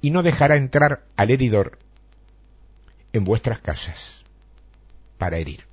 [0.00, 1.78] y no dejará entrar al heridor
[3.12, 4.24] en vuestras casas
[5.18, 5.64] para herir.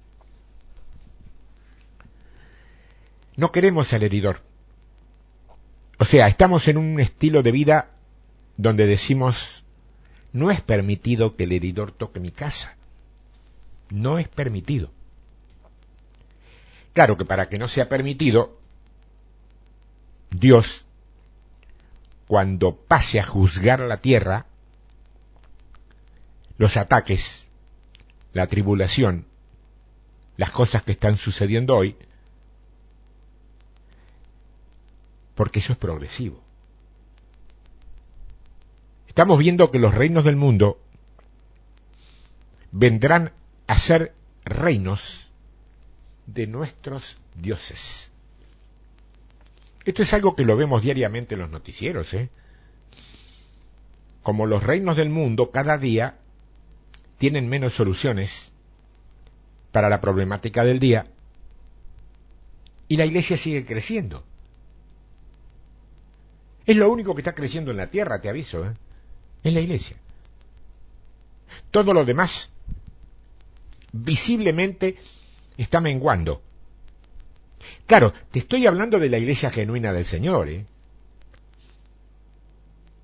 [3.35, 4.41] No queremos al heridor,
[5.99, 7.89] o sea, estamos en un estilo de vida
[8.57, 9.63] donde decimos,
[10.31, 12.75] no es permitido que el heridor toque mi casa.
[13.89, 14.89] No es permitido.
[16.93, 18.57] Claro que para que no sea permitido,
[20.31, 20.85] Dios,
[22.27, 24.45] cuando pase a juzgar la tierra,
[26.57, 27.47] los ataques,
[28.33, 29.25] la tribulación,
[30.37, 31.95] las cosas que están sucediendo hoy,
[35.35, 36.41] porque eso es progresivo.
[39.07, 40.79] Estamos viendo que los reinos del mundo
[42.71, 43.31] vendrán
[43.67, 45.31] a ser reinos
[46.25, 48.11] de nuestros dioses.
[49.85, 52.29] Esto es algo que lo vemos diariamente en los noticieros, ¿eh?
[54.23, 56.17] Como los reinos del mundo cada día
[57.17, 58.53] tienen menos soluciones
[59.71, 61.07] para la problemática del día
[62.87, 64.23] y la iglesia sigue creciendo.
[66.65, 68.73] Es lo único que está creciendo en la tierra, te aviso, ¿eh?
[69.43, 69.97] es la iglesia.
[71.71, 72.49] Todo lo demás
[73.91, 74.97] visiblemente
[75.57, 76.41] está menguando.
[77.85, 80.65] Claro, te estoy hablando de la iglesia genuina del Señor, ¿eh?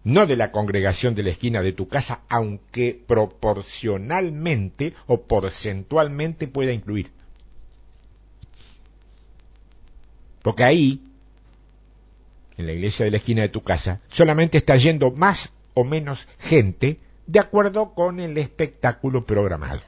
[0.06, 6.72] no de la congregación de la esquina de tu casa, aunque proporcionalmente o porcentualmente pueda
[6.72, 7.12] incluir.
[10.42, 11.09] Porque ahí
[12.60, 16.28] en la iglesia de la esquina de tu casa, solamente está yendo más o menos
[16.40, 19.82] gente de acuerdo con el espectáculo programado.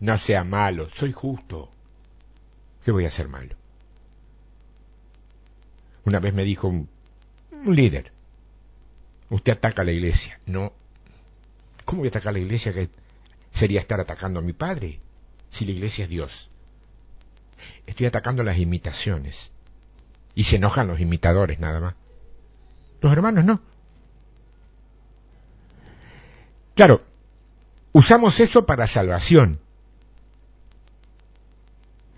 [0.00, 1.70] No sea malo, soy justo.
[2.86, 3.54] ¿Qué voy a hacer malo?
[6.06, 6.88] Una vez me dijo un,
[7.66, 8.12] líder,
[9.28, 10.40] usted ataca a la iglesia.
[10.46, 10.72] No.
[11.84, 12.72] ¿Cómo voy a atacar a la iglesia?
[12.72, 12.88] Que
[13.50, 15.00] sería estar atacando a mi padre,
[15.50, 16.51] si la iglesia es Dios.
[17.86, 19.52] Estoy atacando las imitaciones.
[20.34, 21.94] Y se enojan los imitadores nada más.
[23.00, 23.60] Los hermanos no.
[26.74, 27.02] Claro,
[27.92, 29.60] usamos eso para salvación.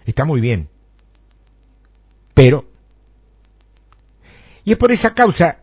[0.06, 0.68] Está muy bien.
[2.34, 2.66] Pero,
[4.64, 5.58] y es por esa causa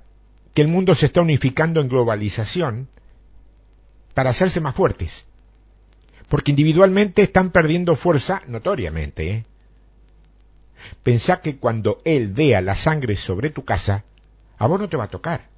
[0.53, 2.89] que el mundo se está unificando en globalización
[4.13, 5.25] para hacerse más fuertes.
[6.27, 9.29] Porque individualmente están perdiendo fuerza notoriamente.
[9.29, 9.45] ¿eh?
[11.03, 14.03] Pensá que cuando Él vea la sangre sobre tu casa,
[14.57, 15.49] a vos no te va a tocar.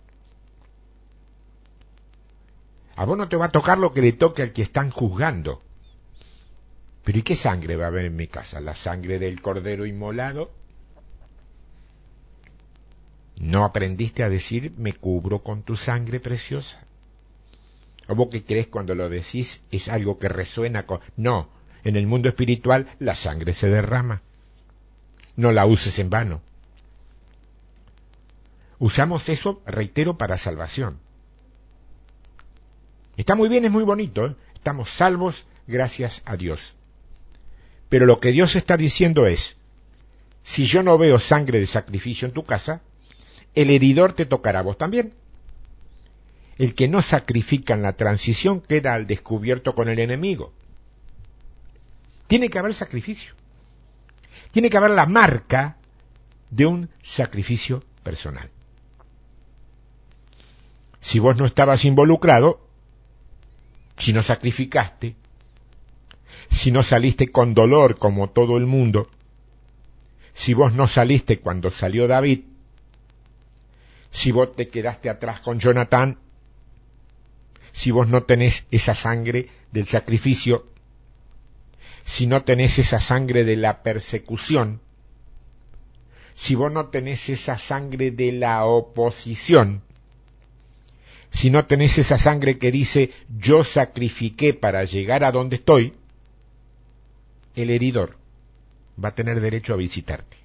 [2.96, 5.62] A vos no te va a tocar lo que le toque al que están juzgando.
[7.04, 8.62] Pero ¿y qué sangre va a haber en mi casa?
[8.62, 10.52] ¿La sangre del cordero inmolado?
[13.38, 16.80] ¿No aprendiste a decir me cubro con tu sangre preciosa?
[18.08, 21.00] ¿O vos qué crees cuando lo decís es algo que resuena con...
[21.18, 21.50] No,
[21.84, 24.22] en el mundo espiritual la sangre se derrama.
[25.36, 26.42] No la uses en vano.
[28.80, 31.00] Usamos eso, reitero, para salvación.
[33.18, 34.26] Está muy bien, es muy bonito.
[34.26, 34.36] ¿eh?
[34.56, 36.76] Estamos salvos gracias a Dios.
[37.90, 39.56] Pero lo que Dios está diciendo es,
[40.44, 42.82] si yo no veo sangre de sacrificio en tu casa,
[43.56, 45.14] el heridor te tocará vos también.
[46.58, 50.52] El que no sacrifica en la transición queda al descubierto con el enemigo.
[52.28, 53.34] Tiene que haber sacrificio.
[54.54, 55.78] Tiene que haber la marca
[56.52, 58.52] de un sacrificio personal.
[61.02, 62.62] Si vos no estabas involucrado,
[63.98, 65.16] si no sacrificaste,
[66.52, 69.10] si no saliste con dolor como todo el mundo,
[70.36, 72.42] si vos no saliste cuando salió David,
[74.12, 76.20] si vos te quedaste atrás con Jonathan,
[77.72, 80.68] si vos no tenés esa sangre del sacrificio,
[82.04, 84.82] si no tenés esa sangre de la persecución,
[86.36, 89.82] si vos no tenés esa sangre de la oposición,
[91.32, 95.94] si no tenés esa sangre que dice yo sacrifiqué para llegar a donde estoy,
[97.56, 98.18] el heridor
[99.04, 100.38] va a tener derecho a visitarte.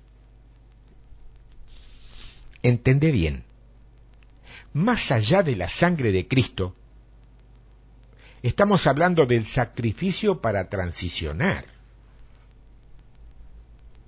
[2.62, 3.44] Entendé bien,
[4.73, 6.75] más allá de la sangre de Cristo,
[8.42, 11.64] estamos hablando del sacrificio para transicionar.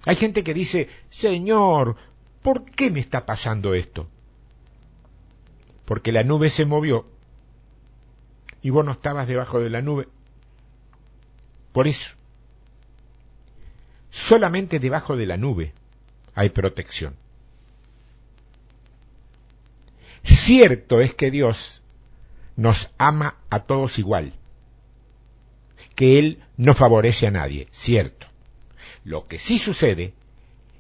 [0.06, 1.96] Hay gente que dice, Señor,
[2.42, 4.08] ¿por qué me está pasando esto?
[5.84, 7.06] Porque la nube se movió
[8.62, 10.08] y vos no estabas debajo de la nube.
[11.72, 12.14] Por eso,
[14.10, 15.72] solamente debajo de la nube
[16.34, 17.14] hay protección.
[20.24, 21.79] Cierto es que Dios
[22.60, 24.34] nos ama a todos igual,
[25.94, 28.26] que Él no favorece a nadie, cierto.
[29.02, 30.12] Lo que sí sucede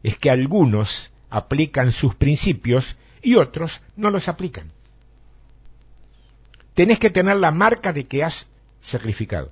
[0.02, 4.70] es que algunos aplican sus principios y otros no los aplican.
[6.74, 8.46] Tenés que tener la marca de que has
[8.82, 9.50] sacrificado.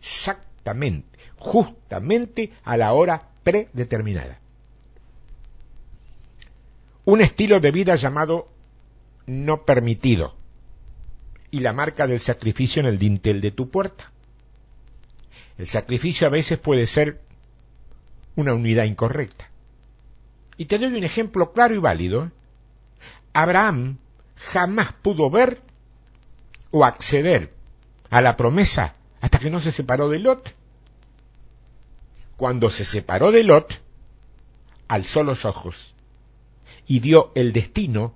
[0.00, 4.40] Exactamente, justamente a la hora predeterminada.
[7.04, 8.48] Un estilo de vida llamado
[9.26, 10.42] no permitido
[11.54, 14.10] y la marca del sacrificio en el dintel de tu puerta.
[15.56, 17.20] El sacrificio a veces puede ser
[18.34, 19.48] una unidad incorrecta.
[20.56, 22.32] Y te doy un ejemplo claro y válido.
[23.34, 23.98] Abraham
[24.34, 25.62] jamás pudo ver
[26.72, 27.54] o acceder
[28.10, 30.56] a la promesa hasta que no se separó de Lot.
[32.36, 33.80] Cuando se separó de Lot,
[34.88, 35.94] alzó los ojos
[36.88, 38.12] y dio el destino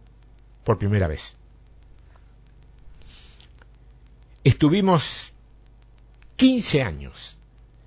[0.65, 1.37] por primera vez.
[4.49, 5.35] Estuvimos
[6.37, 7.37] 15 años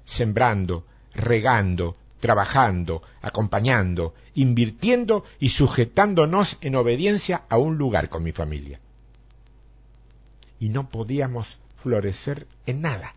[0.06, 8.80] sembrando, regando, trabajando, acompañando, invirtiendo y sujetándonos en obediencia a un lugar con mi familia.
[10.60, 13.16] Y no podíamos florecer en nada.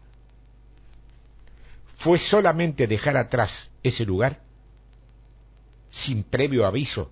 [1.98, 4.40] Fue solamente dejar atrás ese lugar,
[5.90, 7.11] sin previo aviso,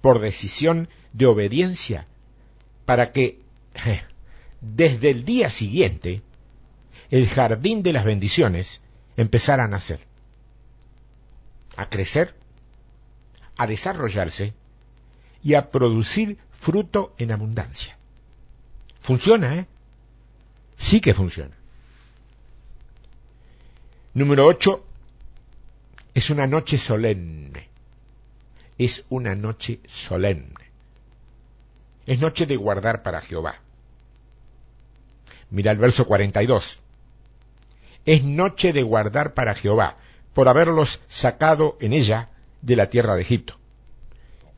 [0.00, 2.08] por decisión de obediencia
[2.84, 3.38] para que
[4.60, 6.22] desde el día siguiente
[7.10, 8.80] el jardín de las bendiciones
[9.16, 10.00] empezara a nacer,
[11.76, 12.34] a crecer,
[13.56, 14.54] a desarrollarse
[15.42, 17.96] y a producir fruto en abundancia.
[19.00, 19.66] Funciona, ¿eh?
[20.76, 21.56] Sí que funciona.
[24.14, 24.84] Número 8.
[26.14, 27.68] Es una noche solemne.
[28.76, 30.70] Es una noche solemne.
[32.06, 33.60] Es noche de guardar para Jehová.
[35.50, 36.80] Mira el verso 42.
[38.04, 39.96] Es noche de guardar para Jehová,
[40.34, 42.28] por haberlos sacado en ella
[42.62, 43.58] de la tierra de Egipto.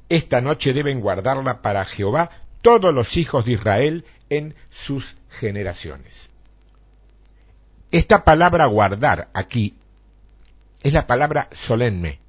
[0.09, 2.31] Esta noche deben guardarla para Jehová
[2.63, 6.31] todos los hijos de Israel en sus generaciones.
[7.91, 9.75] Esta palabra guardar aquí
[10.83, 12.21] es la palabra solemne.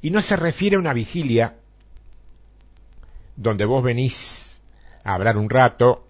[0.00, 1.56] Y no se refiere a una vigilia
[3.36, 4.60] donde vos venís
[5.04, 6.06] a hablar un rato,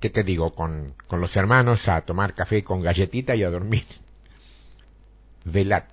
[0.00, 0.52] ¿qué te digo?
[0.52, 3.84] Con, con los hermanos a tomar café con galletita y a dormir.
[5.44, 5.84] velad.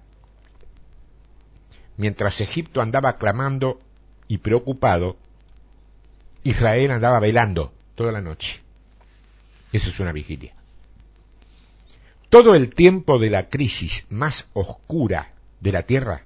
[1.98, 3.80] Mientras Egipto andaba clamando
[4.28, 5.18] y preocupado,
[6.44, 8.62] Israel andaba velando toda la noche.
[9.72, 10.54] Eso es una vigilia.
[12.30, 16.24] Todo el tiempo de la crisis más oscura de la tierra,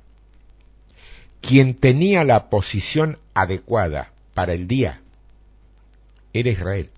[1.41, 5.01] quien tenía la posición adecuada para el día
[6.33, 6.89] era Israel.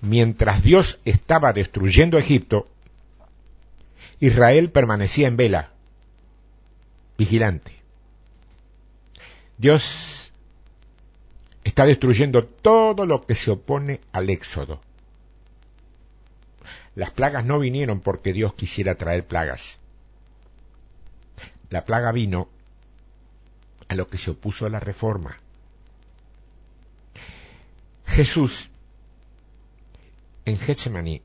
[0.00, 2.68] Mientras Dios estaba destruyendo Egipto,
[4.20, 5.70] Israel permanecía en vela,
[7.16, 7.72] vigilante.
[9.56, 10.32] Dios
[11.64, 14.80] está destruyendo todo lo que se opone al éxodo.
[16.94, 19.78] Las plagas no vinieron porque Dios quisiera traer plagas.
[21.70, 22.48] La plaga vino
[23.88, 25.36] a lo que se opuso a la reforma.
[28.06, 28.70] Jesús
[30.48, 31.22] en Getsemaní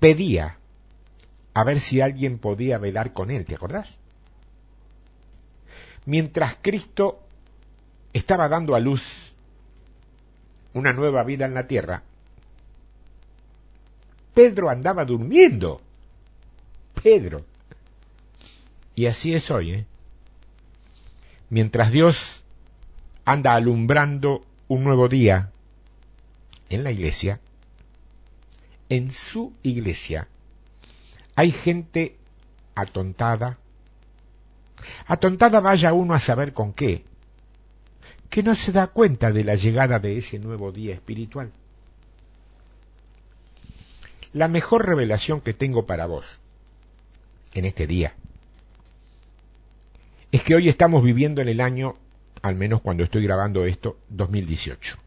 [0.00, 0.58] pedía
[1.54, 3.98] a ver si alguien podía velar con él, ¿te acordás?
[6.04, 7.20] Mientras Cristo
[8.12, 9.32] estaba dando a luz
[10.74, 12.02] una nueva vida en la tierra,
[14.34, 15.80] Pedro andaba durmiendo.
[17.02, 17.44] Pedro.
[18.94, 19.86] Y así es hoy, ¿eh?
[21.48, 22.44] Mientras Dios
[23.24, 25.52] anda alumbrando un nuevo día
[26.70, 27.40] en la iglesia,
[28.88, 30.28] en su iglesia,
[31.34, 32.16] hay gente
[32.74, 33.58] atontada.
[35.06, 37.04] Atontada vaya uno a saber con qué,
[38.30, 41.50] que no se da cuenta de la llegada de ese nuevo día espiritual.
[44.32, 46.40] La mejor revelación que tengo para vos
[47.54, 48.14] en este día
[50.30, 51.96] es que hoy estamos viviendo en el año,
[52.42, 55.05] al menos cuando estoy grabando esto, 2018.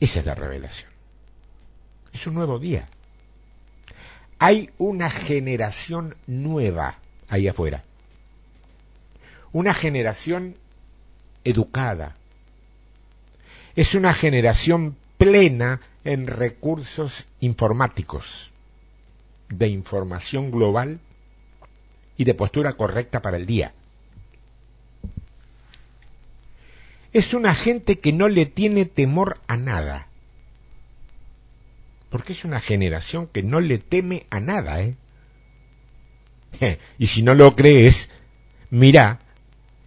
[0.00, 0.90] Esa es la revelación.
[2.12, 2.88] Es un nuevo día.
[4.38, 7.82] Hay una generación nueva ahí afuera.
[9.52, 10.56] Una generación
[11.44, 12.16] educada.
[13.74, 18.52] Es una generación plena en recursos informáticos,
[19.48, 21.00] de información global
[22.16, 23.72] y de postura correcta para el día.
[27.12, 30.08] Es una gente que no le tiene temor a nada
[32.10, 34.96] porque es una generación que no le teme a nada, ¿eh?
[36.98, 38.08] Y si no lo crees,
[38.70, 39.18] mira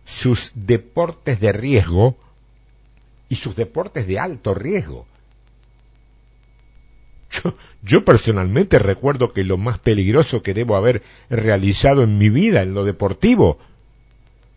[0.06, 2.18] sus deportes de riesgo
[3.30, 5.08] y sus deportes de alto riesgo.
[7.32, 12.62] Yo, yo, personalmente recuerdo que lo más peligroso que debo haber realizado en mi vida
[12.62, 13.58] en lo deportivo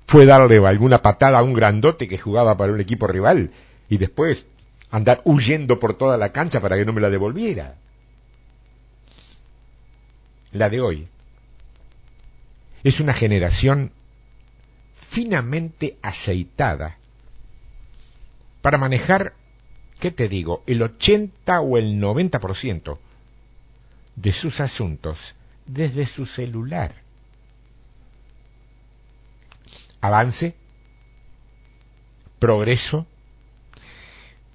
[0.07, 3.51] fue darle alguna patada a un grandote que jugaba para un equipo rival
[3.89, 4.47] y después
[4.91, 7.77] andar huyendo por toda la cancha para que no me la devolviera.
[10.53, 11.09] La de hoy
[12.85, 13.93] es una generación
[14.95, 16.99] finamente aceitada
[18.63, 19.35] para manejar,
[20.01, 22.99] ¿qué te digo?, el 80 o el 90%
[24.17, 25.35] de sus asuntos
[25.67, 27.04] desde su celular.
[30.05, 30.55] Avance,
[32.39, 33.07] progreso,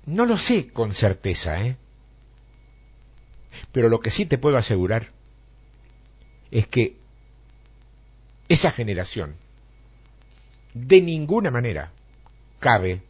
[0.05, 1.75] no lo sé con certeza, ¿eh?
[3.71, 5.09] Pero lo que sí te puedo asegurar
[6.51, 6.97] es que
[8.47, 9.37] esa generación
[10.75, 11.91] de ninguna manera
[12.59, 13.01] cabe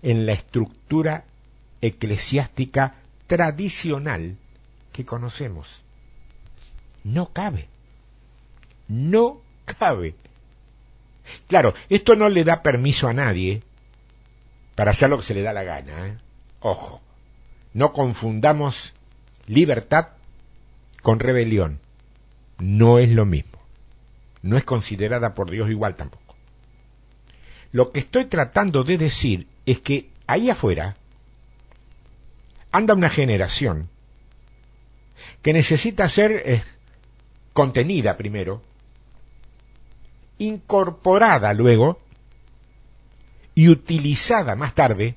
[0.00, 1.24] en la estructura
[1.82, 2.94] eclesiástica
[3.26, 4.38] tradicional
[4.92, 5.82] que conocemos.
[7.04, 7.68] No cabe.
[8.88, 10.14] No cabe.
[11.46, 13.62] Claro, esto no le da permiso a nadie
[14.74, 16.08] para hacer lo que se le da la gana.
[16.08, 16.18] ¿eh?
[16.60, 17.00] Ojo,
[17.74, 18.92] no confundamos
[19.46, 20.08] libertad
[21.02, 21.80] con rebelión.
[22.58, 23.60] No es lo mismo.
[24.42, 26.36] No es considerada por Dios igual tampoco.
[27.72, 30.96] Lo que estoy tratando de decir es que ahí afuera
[32.70, 33.88] anda una generación
[35.42, 36.62] que necesita ser eh,
[37.52, 38.62] contenida primero,
[40.42, 42.00] incorporada luego
[43.54, 45.14] y utilizada más tarde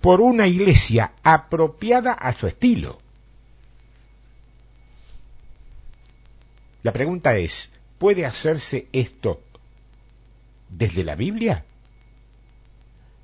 [0.00, 2.98] por una iglesia apropiada a su estilo.
[6.82, 9.42] La pregunta es, ¿puede hacerse esto
[10.68, 11.64] desde la Biblia?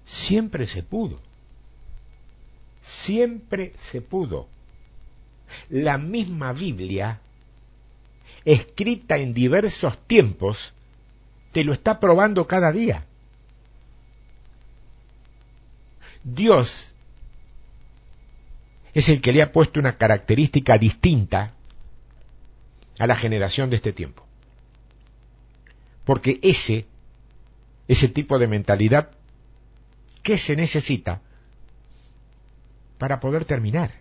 [0.07, 1.21] Siempre se pudo.
[2.83, 4.49] Siempre se pudo.
[5.69, 7.21] La misma Biblia,
[8.45, 10.73] escrita en diversos tiempos,
[11.53, 13.05] te lo está probando cada día.
[16.23, 16.93] Dios
[18.93, 21.55] es el que le ha puesto una característica distinta
[22.99, 24.25] a la generación de este tiempo.
[26.05, 26.87] Porque ese,
[27.89, 29.11] ese tipo de mentalidad
[30.23, 31.21] que se necesita
[32.99, 33.95] para poder terminar.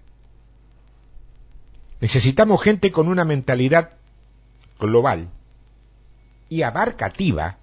[2.01, 3.98] Necesitamos gente con una mentalidad
[4.79, 5.29] global
[6.49, 7.57] y abarcativa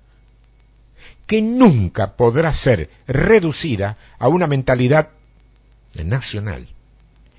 [1.26, 5.10] que nunca podrá ser reducida a una mentalidad
[6.04, 6.68] nacional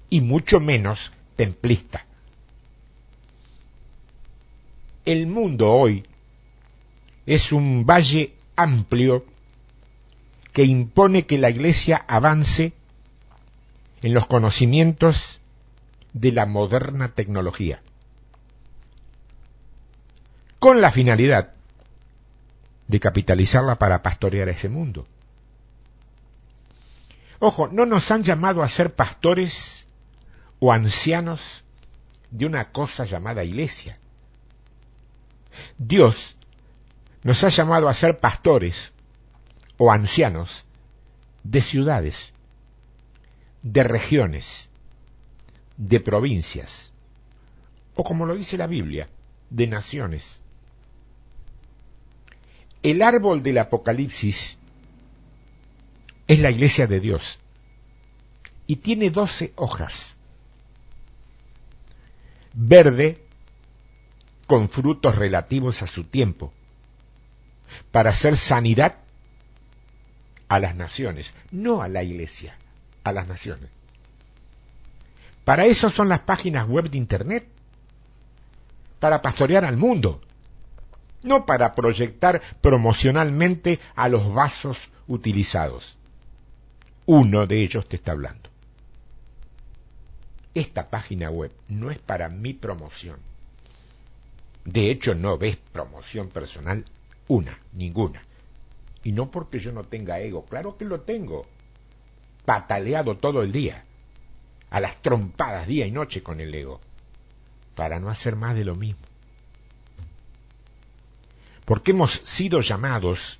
[0.10, 2.06] y mucho menos templista.
[5.06, 6.06] El mundo hoy
[7.26, 9.26] es un valle amplio
[10.52, 12.74] que impone que la Iglesia avance
[14.02, 15.40] en los conocimientos
[16.14, 17.82] de la moderna tecnología,
[20.60, 21.54] con la finalidad
[22.88, 25.06] de capitalizarla para pastorear ese mundo.
[27.40, 29.86] Ojo, no nos han llamado a ser pastores
[30.60, 31.64] o ancianos
[32.32, 33.98] de una cosa llamada iglesia.
[35.78, 36.36] Dios
[37.24, 38.92] nos ha llamado a ser pastores
[39.78, 40.66] o ancianos
[41.44, 42.34] de ciudades,
[43.62, 44.70] de regiones,
[45.78, 46.92] de provincias,
[47.96, 49.10] o como lo dice la Biblia,
[49.50, 50.42] de naciones.
[52.84, 54.58] El árbol del Apocalipsis
[56.28, 57.40] es la iglesia de Dios
[58.68, 60.18] y tiene doce hojas
[62.60, 63.24] verde
[64.48, 66.52] con frutos relativos a su tiempo,
[67.92, 68.98] para hacer sanidad
[70.48, 72.58] a las naciones, no a la iglesia,
[73.04, 73.70] a las naciones.
[75.44, 77.48] Para eso son las páginas web de Internet,
[79.00, 80.22] para pastorear al mundo,
[81.28, 85.98] no para proyectar promocionalmente a los vasos utilizados.
[87.06, 88.50] Uno de ellos te está hablando
[90.60, 93.20] esta página web no es para mi promoción.
[94.66, 96.84] De hecho, no ves promoción personal
[97.28, 98.22] una, ninguna.
[99.04, 101.46] Y no porque yo no tenga ego, claro que lo tengo.
[102.46, 103.86] Pataleado todo el día,
[104.70, 106.82] a las trompadas día y noche con el ego,
[107.76, 109.02] para no hacer más de lo mismo.
[111.68, 113.40] Porque hemos sido llamados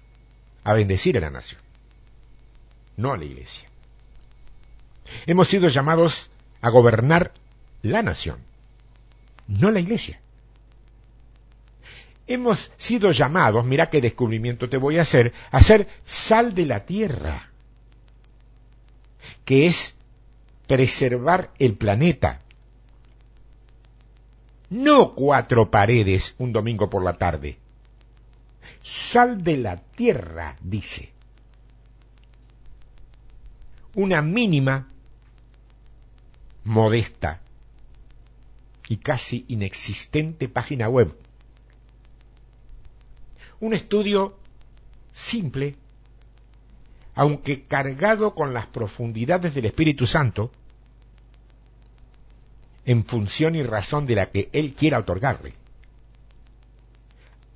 [0.66, 1.62] a bendecir a la nación,
[2.98, 3.70] no a la iglesia.
[5.26, 7.32] Hemos sido llamados a gobernar
[7.84, 8.40] la nación,
[9.48, 10.20] no la iglesia.
[12.28, 16.86] Hemos sido llamados, mira qué descubrimiento te voy a hacer, a ser sal de la
[16.86, 17.50] tierra,
[19.46, 19.96] que es
[20.68, 22.42] preservar el planeta.
[24.70, 27.58] No cuatro paredes un domingo por la tarde.
[28.88, 31.12] Sal de la tierra, dice.
[33.96, 34.88] Una mínima
[36.64, 37.42] modesta
[38.88, 41.14] y casi inexistente página web.
[43.60, 44.40] Un estudio
[45.14, 45.76] simple,
[47.14, 50.50] aunque cargado con las profundidades del Espíritu Santo,
[52.86, 55.56] en función y razón de la que Él quiera otorgarle.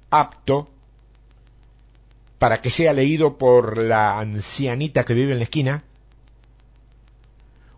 [0.09, 0.70] Apto
[2.41, 5.83] para que sea leído por la ancianita que vive en la esquina,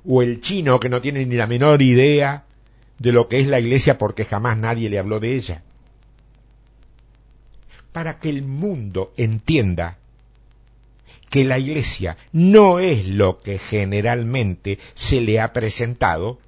[0.05, 2.45] o el chino que no tiene ni la menor idea
[2.97, 5.64] de lo que es la iglesia porque jamás nadie le habló de ella.
[7.91, 9.97] Para que el mundo entienda
[11.30, 16.39] que la iglesia no es lo que generalmente se le ha presentado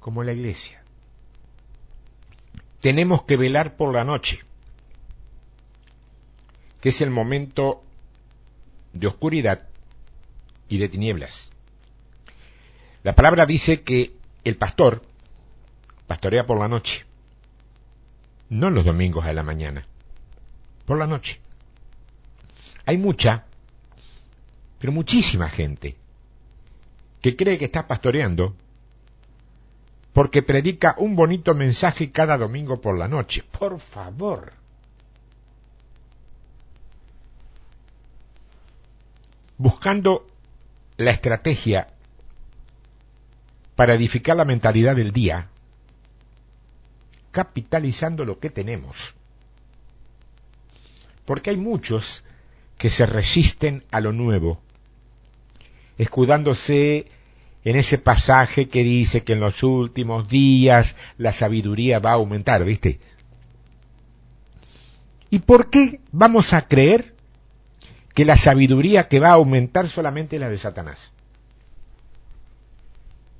[0.00, 0.82] como la iglesia.
[2.80, 4.40] Tenemos que velar por la noche,
[6.88, 7.82] es el momento
[8.92, 9.66] de oscuridad
[10.68, 11.50] y de tinieblas.
[13.02, 14.14] La palabra dice que
[14.44, 15.02] el pastor
[16.06, 17.04] pastorea por la noche,
[18.50, 19.84] no los domingos a la mañana,
[20.84, 21.40] por la noche.
[22.84, 23.46] Hay mucha,
[24.78, 25.96] pero muchísima gente
[27.20, 28.54] que cree que está pastoreando
[30.12, 33.42] porque predica un bonito mensaje cada domingo por la noche.
[33.58, 34.52] Por favor.
[39.58, 40.26] Buscando
[40.96, 41.88] la estrategia
[43.74, 45.48] para edificar la mentalidad del día,
[47.30, 49.14] capitalizando lo que tenemos.
[51.24, 52.24] Porque hay muchos
[52.78, 54.60] que se resisten a lo nuevo,
[55.98, 57.06] escudándose
[57.64, 62.64] en ese pasaje que dice que en los últimos días la sabiduría va a aumentar,
[62.64, 63.00] ¿viste?
[65.30, 67.15] ¿Y por qué vamos a creer
[68.16, 71.12] que la sabiduría que va a aumentar solamente es la de Satanás?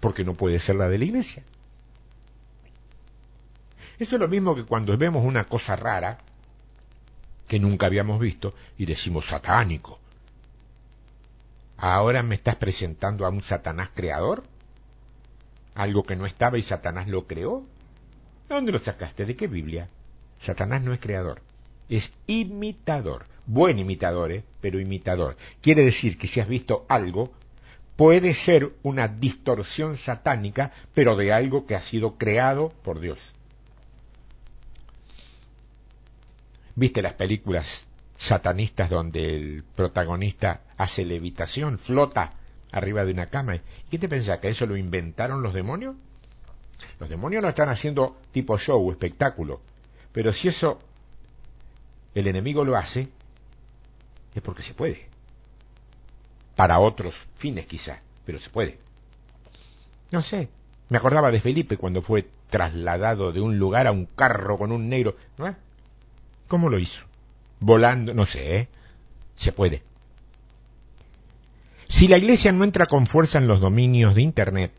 [0.07, 1.43] porque no puede ser la de la iglesia.
[3.99, 6.19] Eso es lo mismo que cuando vemos una cosa rara
[7.49, 9.99] que nunca habíamos visto y decimos satánico.
[11.77, 14.45] Ahora me estás presentando a un Satanás creador,
[15.75, 17.65] algo que no estaba y Satanás lo creó.
[18.49, 19.27] ¿De dónde lo sacaste?
[19.27, 19.89] ¿De qué Biblia?
[20.39, 21.43] Satanás no es creador,
[21.89, 23.27] es imitador.
[23.47, 24.45] Buen imitador, ¿eh?
[24.61, 25.37] pero imitador.
[25.61, 27.33] Quiere decir que si has visto algo,
[27.95, 33.19] puede ser una distorsión satánica, pero de algo que ha sido creado por Dios.
[36.75, 37.87] ¿Viste las películas
[38.17, 42.33] satanistas donde el protagonista hace levitación, flota
[42.71, 43.55] arriba de una cama?
[43.57, 44.39] ¿Y qué te pensás?
[44.39, 45.97] ¿Que eso lo inventaron los demonios?
[47.01, 49.63] Los demonios no están haciendo tipo show, espectáculo.
[50.13, 50.81] Pero si eso
[52.15, 53.09] el enemigo lo hace,
[54.37, 55.09] es porque se puede.
[56.55, 58.79] Para otros fines quizás, pero se puede.
[60.11, 60.49] No sé,
[60.89, 64.89] me acordaba de Felipe cuando fue trasladado de un lugar a un carro con un
[64.89, 65.17] negro.
[65.39, 65.55] ¿No?
[66.49, 67.05] ¿Cómo lo hizo?
[67.59, 68.69] Volando, no sé, ¿eh?
[69.37, 69.83] se puede.
[71.89, 74.73] Si la iglesia no entra con fuerza en los dominios de Internet,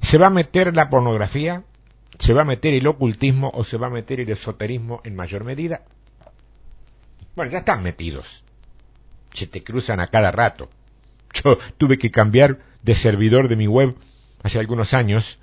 [0.00, 1.64] se va a meter la pornografía,
[2.18, 5.44] se va a meter el ocultismo o se va a meter el esoterismo en mayor
[5.44, 5.82] medida.
[7.36, 8.44] Bueno, ya están metidos.
[9.32, 10.70] Se te cruzan a cada rato.
[11.32, 13.96] Yo tuve que cambiar de servidor de mi web
[14.42, 15.38] hace algunos años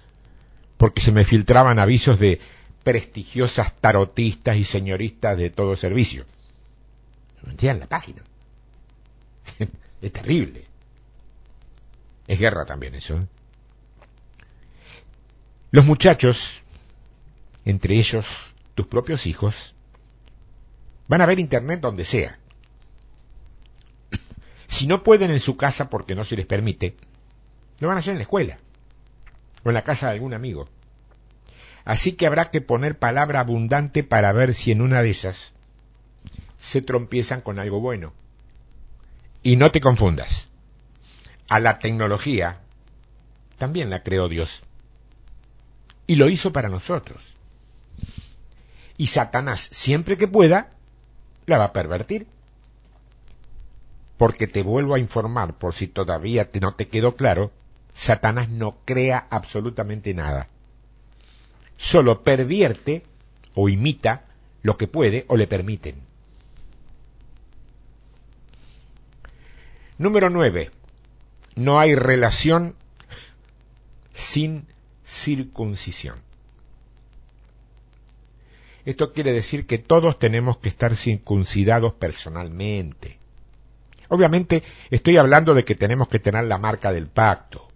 [0.78, 2.40] porque se me filtraban avisos de
[2.84, 6.26] prestigiosas tarotistas y señoristas de todo servicio.
[7.44, 8.22] Me la página.
[10.02, 10.66] es terrible.
[12.28, 13.18] Es guerra también eso.
[13.18, 13.28] ¿eh?
[15.72, 16.62] Los muchachos,
[17.66, 19.74] entre ellos tus propios hijos,
[21.12, 22.40] van a ver Internet donde sea.
[24.66, 26.96] Si no pueden en su casa porque no se les permite,
[27.80, 28.58] lo van a hacer en la escuela
[29.66, 30.70] o en la casa de algún amigo.
[31.84, 35.52] Así que habrá que poner palabra abundante para ver si en una de esas
[36.60, 38.14] se trompiezan con algo bueno.
[39.44, 40.50] Y no te confundas.
[41.50, 42.62] A la tecnología
[43.58, 44.64] también la creó Dios.
[46.08, 47.34] Y lo hizo para nosotros.
[48.96, 50.72] Y Satanás, siempre que pueda,
[51.52, 52.26] la va a pervertir.
[54.18, 57.52] Porque te vuelvo a informar, por si todavía no te quedó claro,
[57.94, 60.48] Satanás no crea absolutamente nada
[61.82, 63.02] solo pervierte
[63.56, 64.22] o imita
[64.62, 65.96] lo que puede o le permiten.
[69.98, 70.70] Número 9.
[71.56, 72.76] No hay relación
[74.14, 74.68] sin
[75.04, 76.20] circuncisión.
[78.86, 83.20] Esto quiere decir que todos tenemos que estar circuncidados personalmente.
[84.10, 87.68] Obviamente estoy hablando de que tenemos que tener la marca del pacto.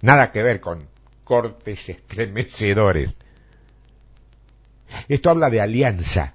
[0.00, 0.88] Nada que ver con
[1.24, 3.14] cortes estremecedores.
[5.08, 6.34] Esto habla de alianza,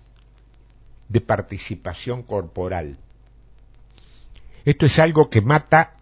[1.09, 2.97] de participación corporal.
[4.63, 5.97] Esto es algo que mata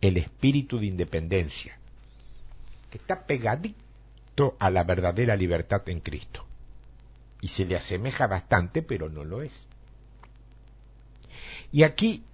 [0.00, 1.78] el espíritu de independencia,
[2.90, 6.47] que está pegadito a la verdadera libertad en Cristo.
[7.40, 9.66] Y se le asemeja bastante, pero no lo es.
[11.72, 12.24] Y aquí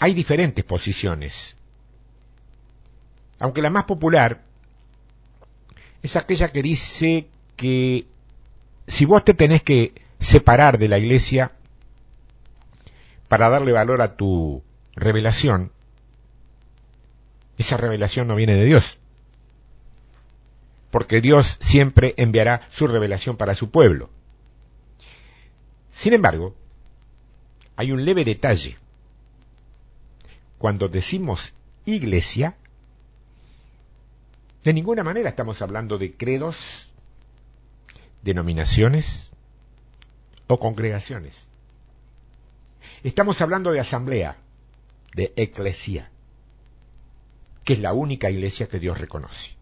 [0.00, 1.56] hay diferentes posiciones.
[3.38, 4.42] Aunque la más popular
[6.02, 8.06] es aquella que dice que
[8.86, 11.52] si vos te tenés que separar de la iglesia
[13.28, 14.62] para darle valor a tu
[14.94, 15.72] revelación,
[17.58, 18.98] esa revelación no viene de Dios.
[20.92, 24.10] Porque Dios siempre enviará su revelación para su pueblo.
[25.90, 26.54] Sin embargo,
[27.76, 28.76] hay un leve detalle.
[30.58, 31.54] Cuando decimos
[31.86, 32.56] iglesia,
[34.64, 36.90] de ninguna manera estamos hablando de credos,
[38.20, 39.30] denominaciones
[40.46, 41.48] o congregaciones.
[43.02, 44.36] Estamos hablando de asamblea,
[45.14, 46.10] de eclesia,
[47.64, 49.61] que es la única iglesia que Dios reconoce.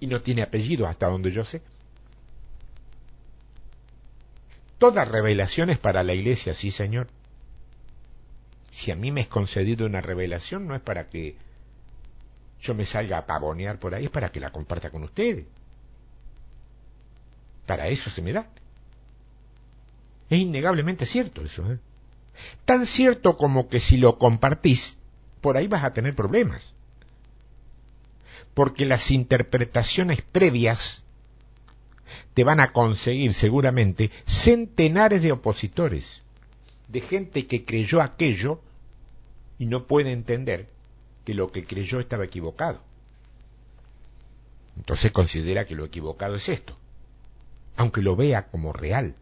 [0.00, 1.62] Y no tiene apellido hasta donde yo sé.
[4.78, 7.06] Toda revelación es para la iglesia, sí, Señor.
[8.70, 11.36] Si a mí me es concedido una revelación, no es para que
[12.60, 15.46] yo me salga a pavonear por ahí es para que la comparta con ustedes.
[17.66, 18.46] Para eso se me da.
[20.28, 21.70] Es innegablemente cierto eso.
[21.70, 21.78] ¿eh?
[22.64, 24.98] Tan cierto como que si lo compartís,
[25.40, 26.74] por ahí vas a tener problemas.
[28.54, 31.04] Porque las interpretaciones previas
[32.34, 36.22] te van a conseguir seguramente centenares de opositores,
[36.88, 38.60] de gente que creyó aquello
[39.58, 40.68] y no puede entender
[41.24, 42.82] que lo que creyó estaba equivocado.
[44.76, 46.76] Entonces considera que lo equivocado es esto,
[47.76, 49.14] aunque lo vea como real,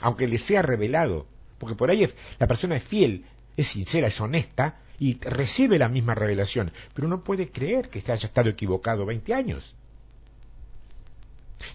[0.00, 1.26] aunque le sea revelado,
[1.58, 3.24] porque por ahí la persona es fiel,
[3.56, 8.26] es sincera, es honesta y recibe la misma revelación, pero no puede creer que haya
[8.26, 9.74] estado equivocado 20 años.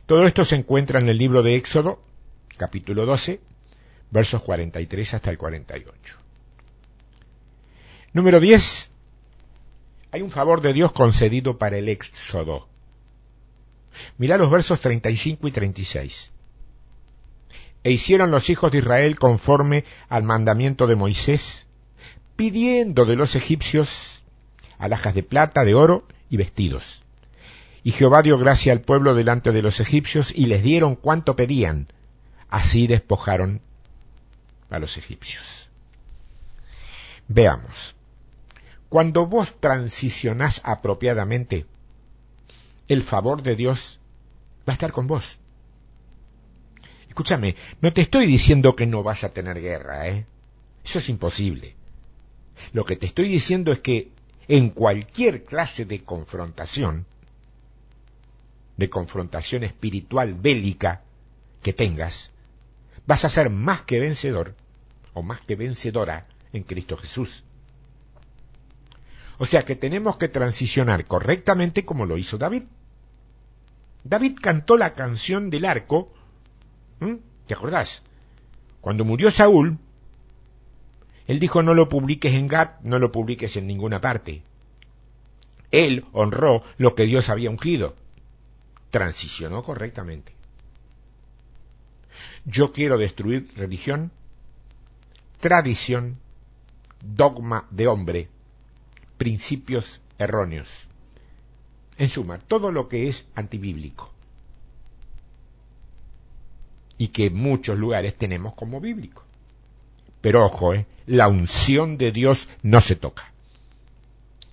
[0.05, 2.01] Todo esto se encuentra en el libro de Éxodo,
[2.57, 3.41] capítulo 12,
[4.11, 6.17] versos 43 hasta el 48.
[8.13, 8.91] Número 10.
[10.11, 12.67] Hay un favor de Dios concedido para el Éxodo.
[14.17, 16.31] Mira los versos 35 y 36.
[17.83, 21.66] E hicieron los hijos de Israel conforme al mandamiento de Moisés,
[22.37, 24.23] pidiendo de los egipcios
[24.77, 27.01] alhajas de plata, de oro y vestidos.
[27.83, 31.87] Y Jehová dio gracia al pueblo delante de los egipcios y les dieron cuanto pedían.
[32.49, 33.61] Así despojaron
[34.69, 35.69] a los egipcios.
[37.27, 37.95] Veamos.
[38.89, 41.65] Cuando vos transicionás apropiadamente,
[42.87, 43.99] el favor de Dios
[44.67, 45.39] va a estar con vos.
[47.09, 50.25] Escúchame, no te estoy diciendo que no vas a tener guerra, ¿eh?
[50.85, 51.75] Eso es imposible.
[52.73, 54.11] Lo que te estoy diciendo es que
[54.47, 57.05] en cualquier clase de confrontación,
[58.77, 61.01] de confrontación espiritual bélica
[61.61, 62.31] que tengas,
[63.05, 64.55] vas a ser más que vencedor
[65.13, 67.43] o más que vencedora en Cristo Jesús.
[69.39, 72.63] O sea que tenemos que transicionar correctamente como lo hizo David.
[74.03, 76.11] David cantó la canción del arco.
[77.47, 78.01] ¿Te acordás?
[78.81, 79.77] Cuando murió Saúl,
[81.27, 84.41] él dijo no lo publiques en Gat, no lo publiques en ninguna parte.
[85.71, 87.95] Él honró lo que Dios había ungido.
[88.89, 90.33] Transicionó correctamente.
[92.45, 94.11] Yo quiero destruir religión,
[95.41, 96.17] tradición,
[97.03, 98.29] dogma de hombre,
[99.17, 100.87] principios erróneos.
[101.97, 104.13] En suma, todo lo que es antibíblico.
[106.97, 109.26] Y que muchos lugares tenemos como bíblico.
[110.21, 110.85] Pero ojo, ¿eh?
[111.05, 113.31] la unción de Dios no se toca.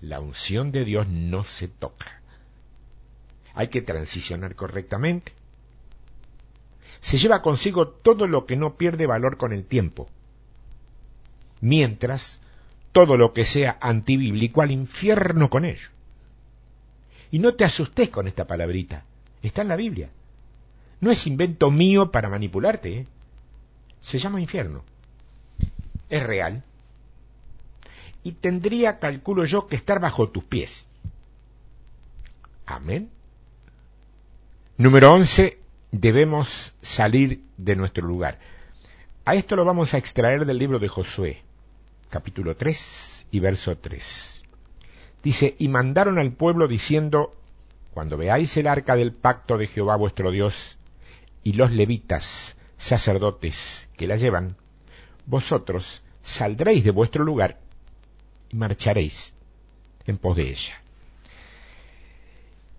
[0.00, 2.20] La unción de Dios no se toca.
[3.54, 5.32] Hay que transicionar correctamente.
[7.00, 10.08] Se lleva consigo todo lo que no pierde valor con el tiempo.
[11.60, 12.40] Mientras
[12.92, 15.88] todo lo que sea antibíblico al infierno con ello.
[17.30, 19.04] Y no te asustes con esta palabrita,
[19.42, 20.10] está en la Biblia.
[21.00, 23.06] No es invento mío para manipularte, ¿eh?
[24.00, 24.84] se llama infierno.
[26.08, 26.62] Es real.
[28.22, 30.86] Y tendría, calculo yo, que estar bajo tus pies.
[32.66, 33.10] Amén.
[34.76, 35.58] Número 11.
[35.92, 38.38] Debemos salir de nuestro lugar.
[39.24, 41.44] A esto lo vamos a extraer del libro de Josué
[42.14, 44.44] capítulo 3 y verso 3.
[45.24, 47.34] Dice, y mandaron al pueblo diciendo,
[47.92, 50.76] cuando veáis el arca del pacto de Jehová vuestro Dios
[51.42, 54.56] y los levitas, sacerdotes, que la llevan,
[55.26, 57.60] vosotros saldréis de vuestro lugar
[58.50, 59.32] y marcharéis
[60.06, 60.82] en pos de ella.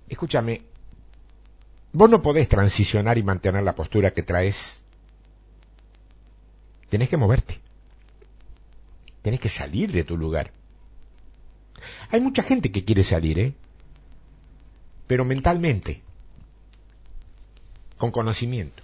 [0.08, 0.62] Escúchame,
[1.94, 4.86] vos no podés transicionar y mantener la postura que traes.
[6.90, 7.60] Tenés que moverte.
[9.22, 10.52] Tenés que salir de tu lugar.
[12.12, 13.54] Hay mucha gente que quiere salir, ¿eh?
[15.08, 16.02] Pero mentalmente,
[17.98, 18.84] con conocimiento.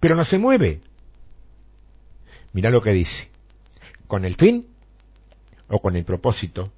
[0.00, 0.80] Pero no se mueve.
[2.54, 3.28] Mira lo que dice.
[4.06, 4.66] Con el fin
[5.68, 6.72] o con el propósito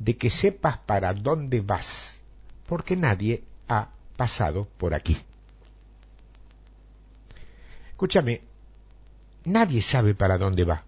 [0.00, 2.22] de que sepas para dónde vas,
[2.66, 5.16] porque nadie ha pasado por aquí.
[7.90, 8.40] Escúchame,
[9.44, 10.82] nadie sabe para dónde va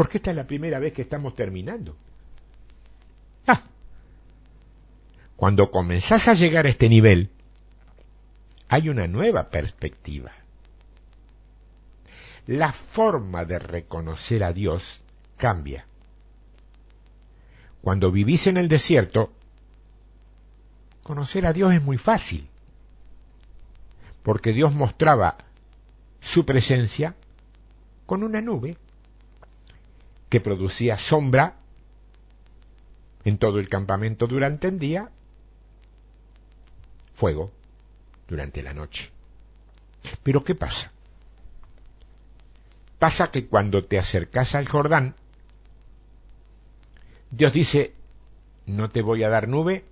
[0.00, 1.94] porque esta es la primera vez que estamos terminando.
[3.46, 3.62] Ah,
[5.36, 7.28] cuando comenzás a llegar a este nivel,
[8.68, 10.32] hay una nueva perspectiva.
[12.46, 15.02] La forma de reconocer a Dios
[15.36, 15.86] cambia.
[17.82, 19.32] Cuando vivís en el desierto,
[21.02, 22.48] conocer a Dios es muy fácil,
[24.22, 25.38] porque Dios mostraba
[26.20, 27.14] su presencia
[28.06, 28.76] con una nube
[30.28, 31.56] que producía sombra
[33.24, 35.10] en todo el campamento durante el día,
[37.14, 37.50] fuego
[38.28, 39.10] durante la noche.
[40.22, 40.92] Pero ¿qué pasa?
[43.00, 45.14] Pasa que cuando te acercas al Jordán,
[47.30, 47.94] Dios dice,
[48.66, 49.86] no te voy a dar nube,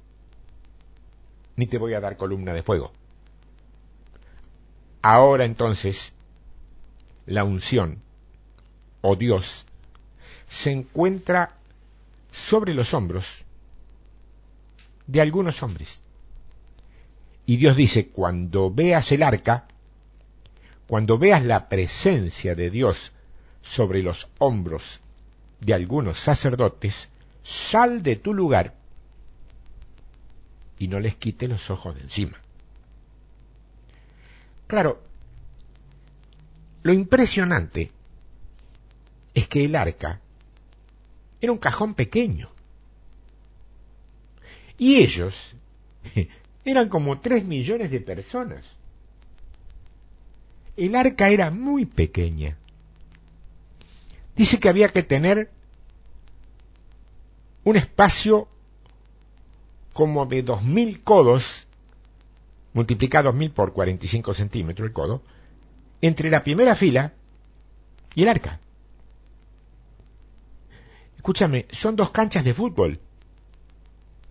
[1.57, 2.93] ni te voy a dar columna de fuego.
[5.01, 6.13] Ahora entonces,
[7.25, 8.03] la unción
[9.01, 9.65] o Dios,
[10.47, 11.57] se encuentra
[12.31, 13.47] sobre los hombros
[15.07, 16.03] de algunos hombres.
[17.47, 19.67] Y Dios dice, cuando veas el arca,
[20.89, 23.13] cuando veas la presencia de Dios
[23.61, 25.01] sobre los hombros
[25.61, 27.11] de algunos sacerdotes,
[27.45, 28.75] sal de tu lugar
[30.79, 32.41] y no les quite los ojos de encima.
[34.67, 35.03] Claro,
[36.83, 37.93] lo impresionante
[39.35, 40.23] es que el arca
[41.39, 42.49] era un cajón pequeño.
[44.79, 45.55] Y ellos
[46.65, 48.78] eran como tres millones de personas.
[50.79, 52.57] El arca era muy pequeña.
[54.37, 55.51] Dice que había que tener
[57.65, 58.47] un espacio
[59.93, 61.67] como de dos mil codos,
[62.75, 65.21] multiplicados mil por 45 centímetros el codo,
[66.01, 67.13] entre la primera fila
[68.15, 68.61] y el arca.
[71.17, 73.01] Escúchame, son dos canchas de fútbol,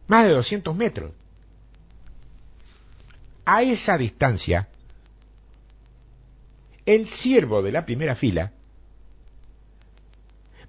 [0.08, 1.12] más de 200 metros.
[3.44, 4.70] A esa distancia,
[6.88, 8.54] el siervo de la primera fila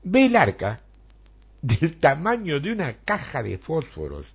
[0.02, 0.80] ve el arca
[1.62, 4.34] del tamaño de una caja de fósforos.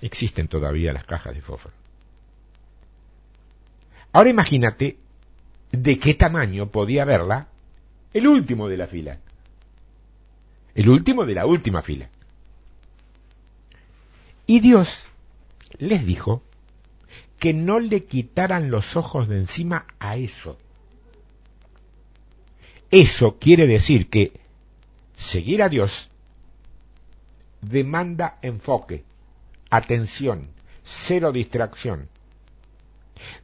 [0.00, 1.74] Existen todavía las cajas de fósforo.
[4.12, 4.96] Ahora imagínate
[5.72, 7.48] de qué tamaño podía verla
[8.14, 9.18] el último de la fila.
[10.74, 12.08] El último de la última fila.
[14.46, 15.04] Y Dios
[15.78, 16.42] les dijo
[17.40, 20.58] que no le quitaran los ojos de encima a eso.
[22.90, 24.38] Eso quiere decir que
[25.16, 26.10] seguir a Dios
[27.62, 29.04] demanda enfoque,
[29.70, 30.50] atención,
[30.84, 32.08] cero distracción.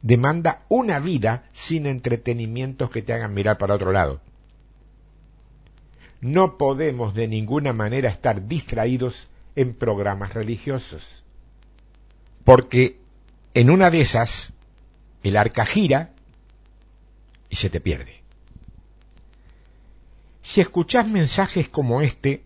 [0.03, 4.21] Demanda una vida sin entretenimientos que te hagan mirar para otro lado.
[6.21, 11.23] No podemos de ninguna manera estar distraídos en programas religiosos.
[12.43, 12.99] Porque
[13.53, 14.53] en una de esas
[15.23, 16.11] el arca gira
[17.49, 18.21] y se te pierde.
[20.41, 22.43] Si escuchás mensajes como este,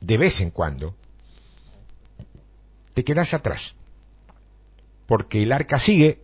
[0.00, 0.94] de vez en cuando,
[2.94, 3.74] te quedas atrás,
[5.06, 6.22] porque el arca sigue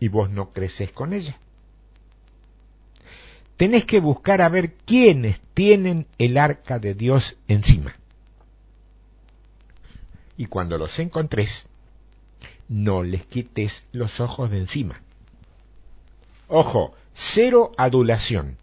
[0.00, 1.38] y vos no creces con ella.
[3.56, 7.94] Tenés que buscar a ver quiénes tienen el arca de Dios encima.
[10.36, 11.68] Y cuando los encontres,
[12.72, 15.02] no les quites los ojos de encima.
[16.48, 18.56] Ojo, cero adulación.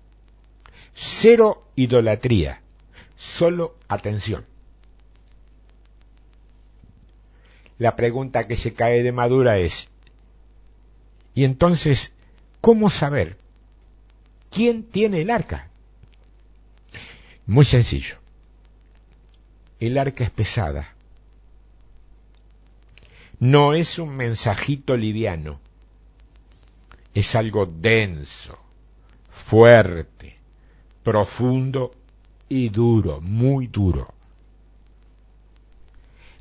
[0.95, 2.62] Cero idolatría,
[3.18, 4.45] solo atención.
[7.78, 9.89] La pregunta que se cae de madura es,
[11.36, 12.12] ¿y entonces
[12.62, 13.38] cómo saber
[14.49, 15.70] quién tiene el arca?
[17.45, 18.18] Muy sencillo.
[19.80, 20.95] El arca es pesada.
[23.40, 25.62] No es un mensajito liviano.
[27.14, 28.58] Es algo denso,
[29.32, 30.38] fuerte,
[31.04, 31.92] profundo
[32.50, 34.14] y duro, muy duro.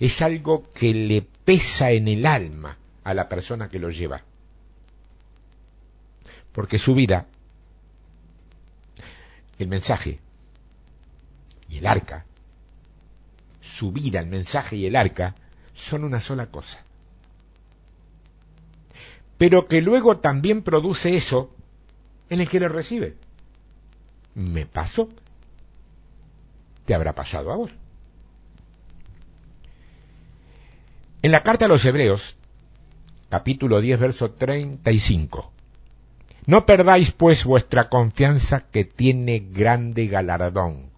[0.01, 4.22] Es algo que le pesa en el alma a la persona que lo lleva.
[6.53, 7.26] Porque su vida,
[9.59, 10.18] el mensaje
[11.68, 12.26] y el arca,
[13.61, 15.34] su vida, el mensaje y el arca
[15.74, 16.84] son una sola cosa.
[19.39, 21.55] Pero que luego también produce eso
[22.28, 23.16] en el que lo recibe
[24.39, 25.09] me pasó.
[26.84, 27.70] Te habrá pasado a vos.
[31.22, 32.36] En la carta a los Hebreos,
[33.28, 35.53] capítulo 10, verso 35.
[36.47, 40.89] No perdáis pues vuestra confianza que tiene grande galardón.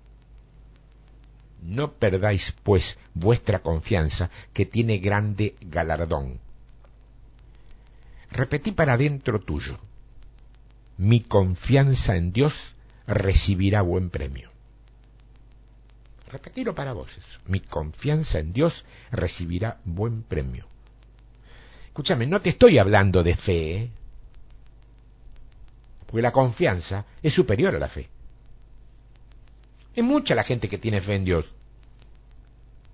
[1.63, 6.39] No perdáis pues vuestra confianza que tiene grande galardón.
[8.31, 9.79] Repetí para dentro tuyo.
[10.97, 12.75] Mi confianza en Dios
[13.07, 14.51] recibirá buen premio.
[16.29, 17.11] Repetirlo para vos
[17.47, 20.67] Mi confianza en Dios recibirá buen premio.
[21.87, 23.91] Escúchame, no te estoy hablando de fe, ¿eh?
[26.07, 28.09] porque la confianza es superior a la fe.
[29.95, 31.53] Es mucha la gente que tiene fe en Dios,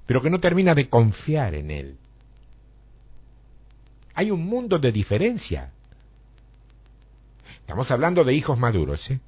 [0.07, 1.99] pero que no termina de confiar en Él.
[4.17, 5.71] Hay un mundo de diferencia.
[7.61, 9.21] Estamos hablando de hijos maduros, ¿eh?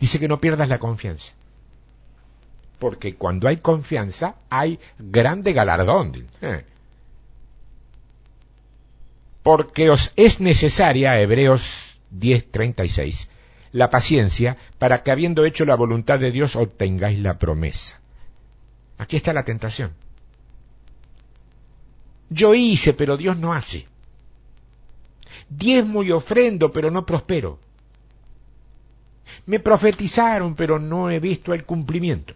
[0.00, 1.32] dice que no pierdas la confianza.
[2.80, 6.26] Porque cuando hay confianza hay grande galardón.
[6.42, 6.64] Eh.
[9.44, 13.28] Porque os es necesaria, Hebreos 10:36,
[13.70, 18.00] la paciencia para que habiendo hecho la voluntad de Dios obtengáis la promesa.
[18.98, 19.92] Aquí está la tentación.
[22.28, 23.86] Yo hice, pero Dios no hace.
[25.48, 27.58] Diezmo y ofrendo, pero no prospero.
[29.46, 32.34] Me profetizaron, pero no he visto el cumplimiento.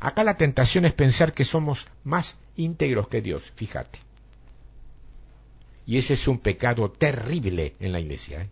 [0.00, 3.98] Acá la tentación es pensar que somos más íntegros que Dios, fíjate.
[5.86, 8.50] Y ese es un pecado terrible en la iglesia, ¿eh?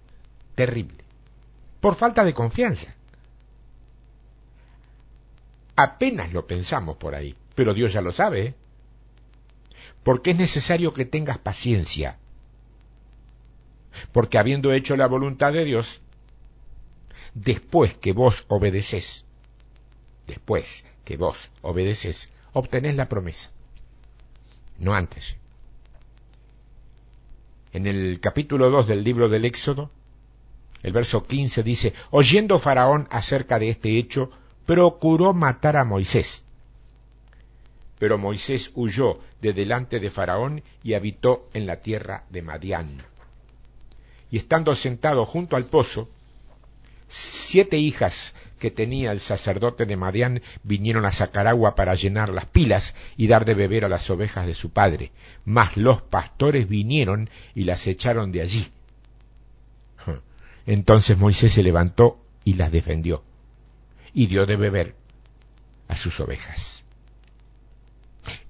[0.55, 1.05] terrible.
[1.80, 2.95] Por falta de confianza.
[5.76, 8.41] Apenas lo pensamos por ahí, pero Dios ya lo sabe.
[8.41, 8.55] ¿eh?
[10.07, 12.16] Porque es necesario que tengas paciencia.
[14.12, 16.00] Porque habiendo hecho la voluntad de Dios,
[17.34, 19.24] después que vos obedeces,
[20.28, 23.50] después que vos obedeces, obtenés la promesa.
[24.78, 25.38] No antes.
[27.72, 29.90] En el capítulo 2 del libro del Éxodo,
[30.84, 34.30] el verso 15 dice, oyendo Faraón acerca de este hecho,
[34.66, 36.45] procuró matar a Moisés.
[37.99, 43.03] Pero Moisés huyó de delante de Faraón y habitó en la tierra de Madián.
[44.30, 46.09] Y estando sentado junto al pozo,
[47.09, 52.47] siete hijas que tenía el sacerdote de Madián vinieron a sacar agua para llenar las
[52.47, 55.12] pilas y dar de beber a las ovejas de su padre.
[55.44, 58.72] Mas los pastores vinieron y las echaron de allí.
[60.66, 63.22] Entonces Moisés se levantó y las defendió
[64.12, 64.94] y dio de beber
[65.88, 66.82] a sus ovejas.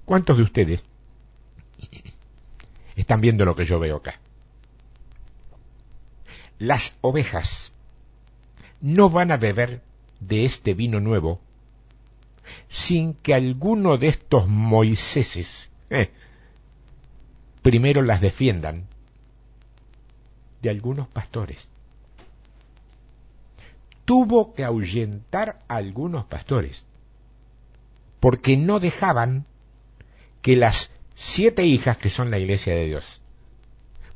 [0.07, 0.83] ¿Cuántos de ustedes
[2.95, 4.21] están viendo lo que yo veo acá?
[6.59, 7.73] Las ovejas
[8.79, 9.81] no van a beber
[10.21, 11.41] de este vino nuevo
[12.69, 16.09] sin que alguno de estos Moiséses eh,
[17.61, 18.87] primero las defiendan
[20.61, 21.67] de algunos pastores.
[24.05, 26.85] Tuvo que ahuyentar a algunos pastores
[28.21, 29.45] porque no dejaban
[30.41, 33.21] que las siete hijas que son la iglesia de Dios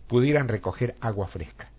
[0.08, 1.70] pudieran recoger agua fresca.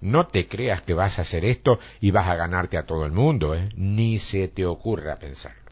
[0.00, 3.12] No te creas que vas a hacer esto y vas a ganarte a todo el
[3.12, 3.68] mundo, ¿eh?
[3.74, 5.68] ni se te ocurra pensarlo.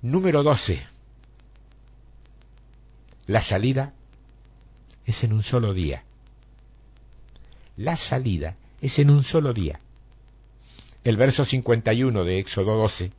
[0.00, 0.86] Número 12.
[3.26, 3.94] La salida
[5.06, 6.04] es en un solo día.
[7.76, 9.80] La salida es en un solo día.
[11.04, 13.12] El verso 51 de Éxodo 12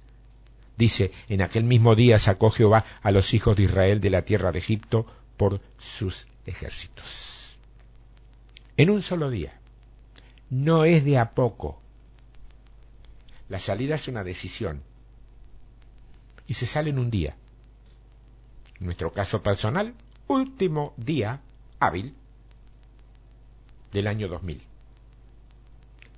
[0.78, 4.52] dice, en aquel mismo día sacó Jehová a los hijos de Israel de la tierra
[4.52, 5.06] de Egipto
[5.38, 7.36] por sus ejércitos
[8.78, 9.54] en un solo día.
[10.50, 11.80] No es de a poco.
[13.50, 14.82] La salida es una decisión.
[16.48, 17.36] Y se sale en un día.
[18.80, 19.94] En nuestro caso personal,
[20.28, 21.42] último día
[21.80, 22.14] hábil
[23.92, 24.62] del año 2000.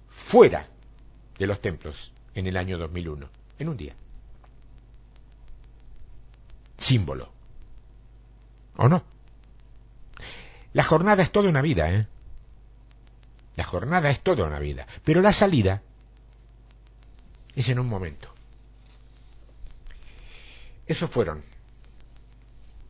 [0.10, 0.68] Fuera
[1.38, 3.30] de los templos en el año 2001.
[3.60, 3.94] En un día.
[6.78, 7.32] Símbolo.
[8.78, 9.04] ¿O no?
[10.74, 12.08] La jornada es toda una vida, ¿eh?
[13.56, 15.82] La jornada es toda una vida, pero la salida
[17.56, 18.32] es en un momento.
[20.86, 21.44] Esos fueron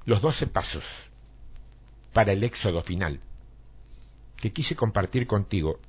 [0.03, 1.09] los doce pasos
[2.11, 3.21] para el éxodo final
[4.35, 5.79] que quise compartir contigo,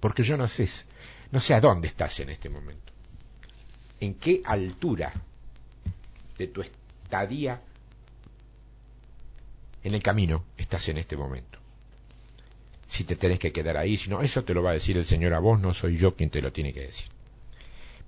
[0.00, 0.68] porque yo no sé,
[1.30, 2.92] no sé a dónde estás en este momento,
[4.00, 5.12] en qué altura
[6.38, 7.60] de tu estadía
[9.84, 11.60] en el camino estás en este momento
[12.90, 15.04] si te tenés que quedar ahí, si no, eso te lo va a decir el
[15.04, 17.06] Señor a vos, no soy yo quien te lo tiene que decir.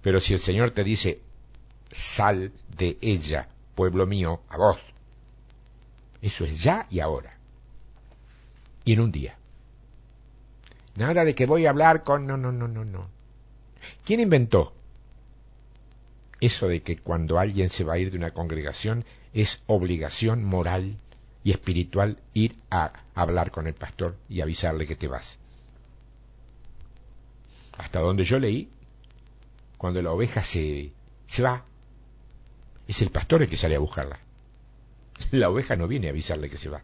[0.03, 1.21] Pero si el Señor te dice,
[1.93, 4.79] sal de ella, pueblo mío, a vos,
[6.21, 7.39] eso es ya y ahora.
[8.85, 9.37] Y en un día.
[10.97, 12.27] Nada de que voy a hablar con...
[12.27, 13.09] No, no, no, no, no.
[14.05, 14.75] ¿Quién inventó
[16.43, 20.97] eso de que cuando alguien se va a ir de una congregación es obligación moral
[21.45, 25.39] y espiritual ir a hablar con el pastor y avisarle que te vas.
[27.79, 28.69] Hasta donde yo leí,
[29.79, 30.93] cuando la oveja se,
[31.29, 31.65] se va,
[32.89, 34.19] es el pastor el que sale a buscarla.
[35.31, 36.83] La oveja no viene a avisarle que se va.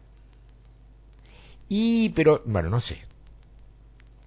[1.67, 3.08] Y, pero, bueno, no sé.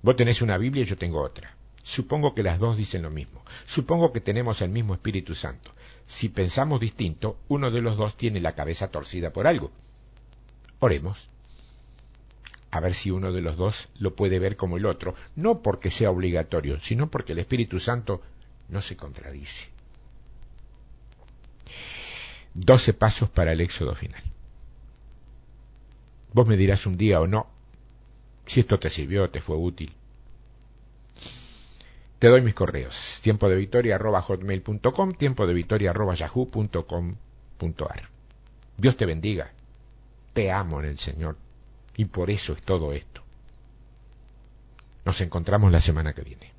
[0.03, 1.57] Vos tenés una Biblia y yo tengo otra.
[1.84, 3.44] Supongo que las dos dicen lo mismo.
[3.66, 5.72] Supongo que tenemos el mismo Espíritu Santo.
[6.07, 9.70] Si pensamos distinto, uno de los dos tiene la cabeza torcida por algo.
[10.80, 11.28] Oremos.
[12.70, 15.90] A ver si uno de los dos lo puede ver como el otro, no porque
[15.90, 18.22] sea obligatorio, sino porque el Espíritu Santo
[18.68, 19.68] no se contradice.
[22.55, 24.22] Doce pasos para el éxodo final.
[26.32, 27.51] Vos me dirás un día o no
[28.47, 29.93] si esto te sirvió, te fue útil.
[32.18, 33.18] Te doy mis correos.
[33.22, 35.93] Tiempo de victoria arroba hotmail.com, tiempo de victoria.
[38.76, 39.53] Dios te bendiga.
[40.32, 41.36] Te amo en el Señor.
[41.97, 43.22] Y por eso es todo esto.
[45.05, 46.53] Nos encontramos la semana que viene.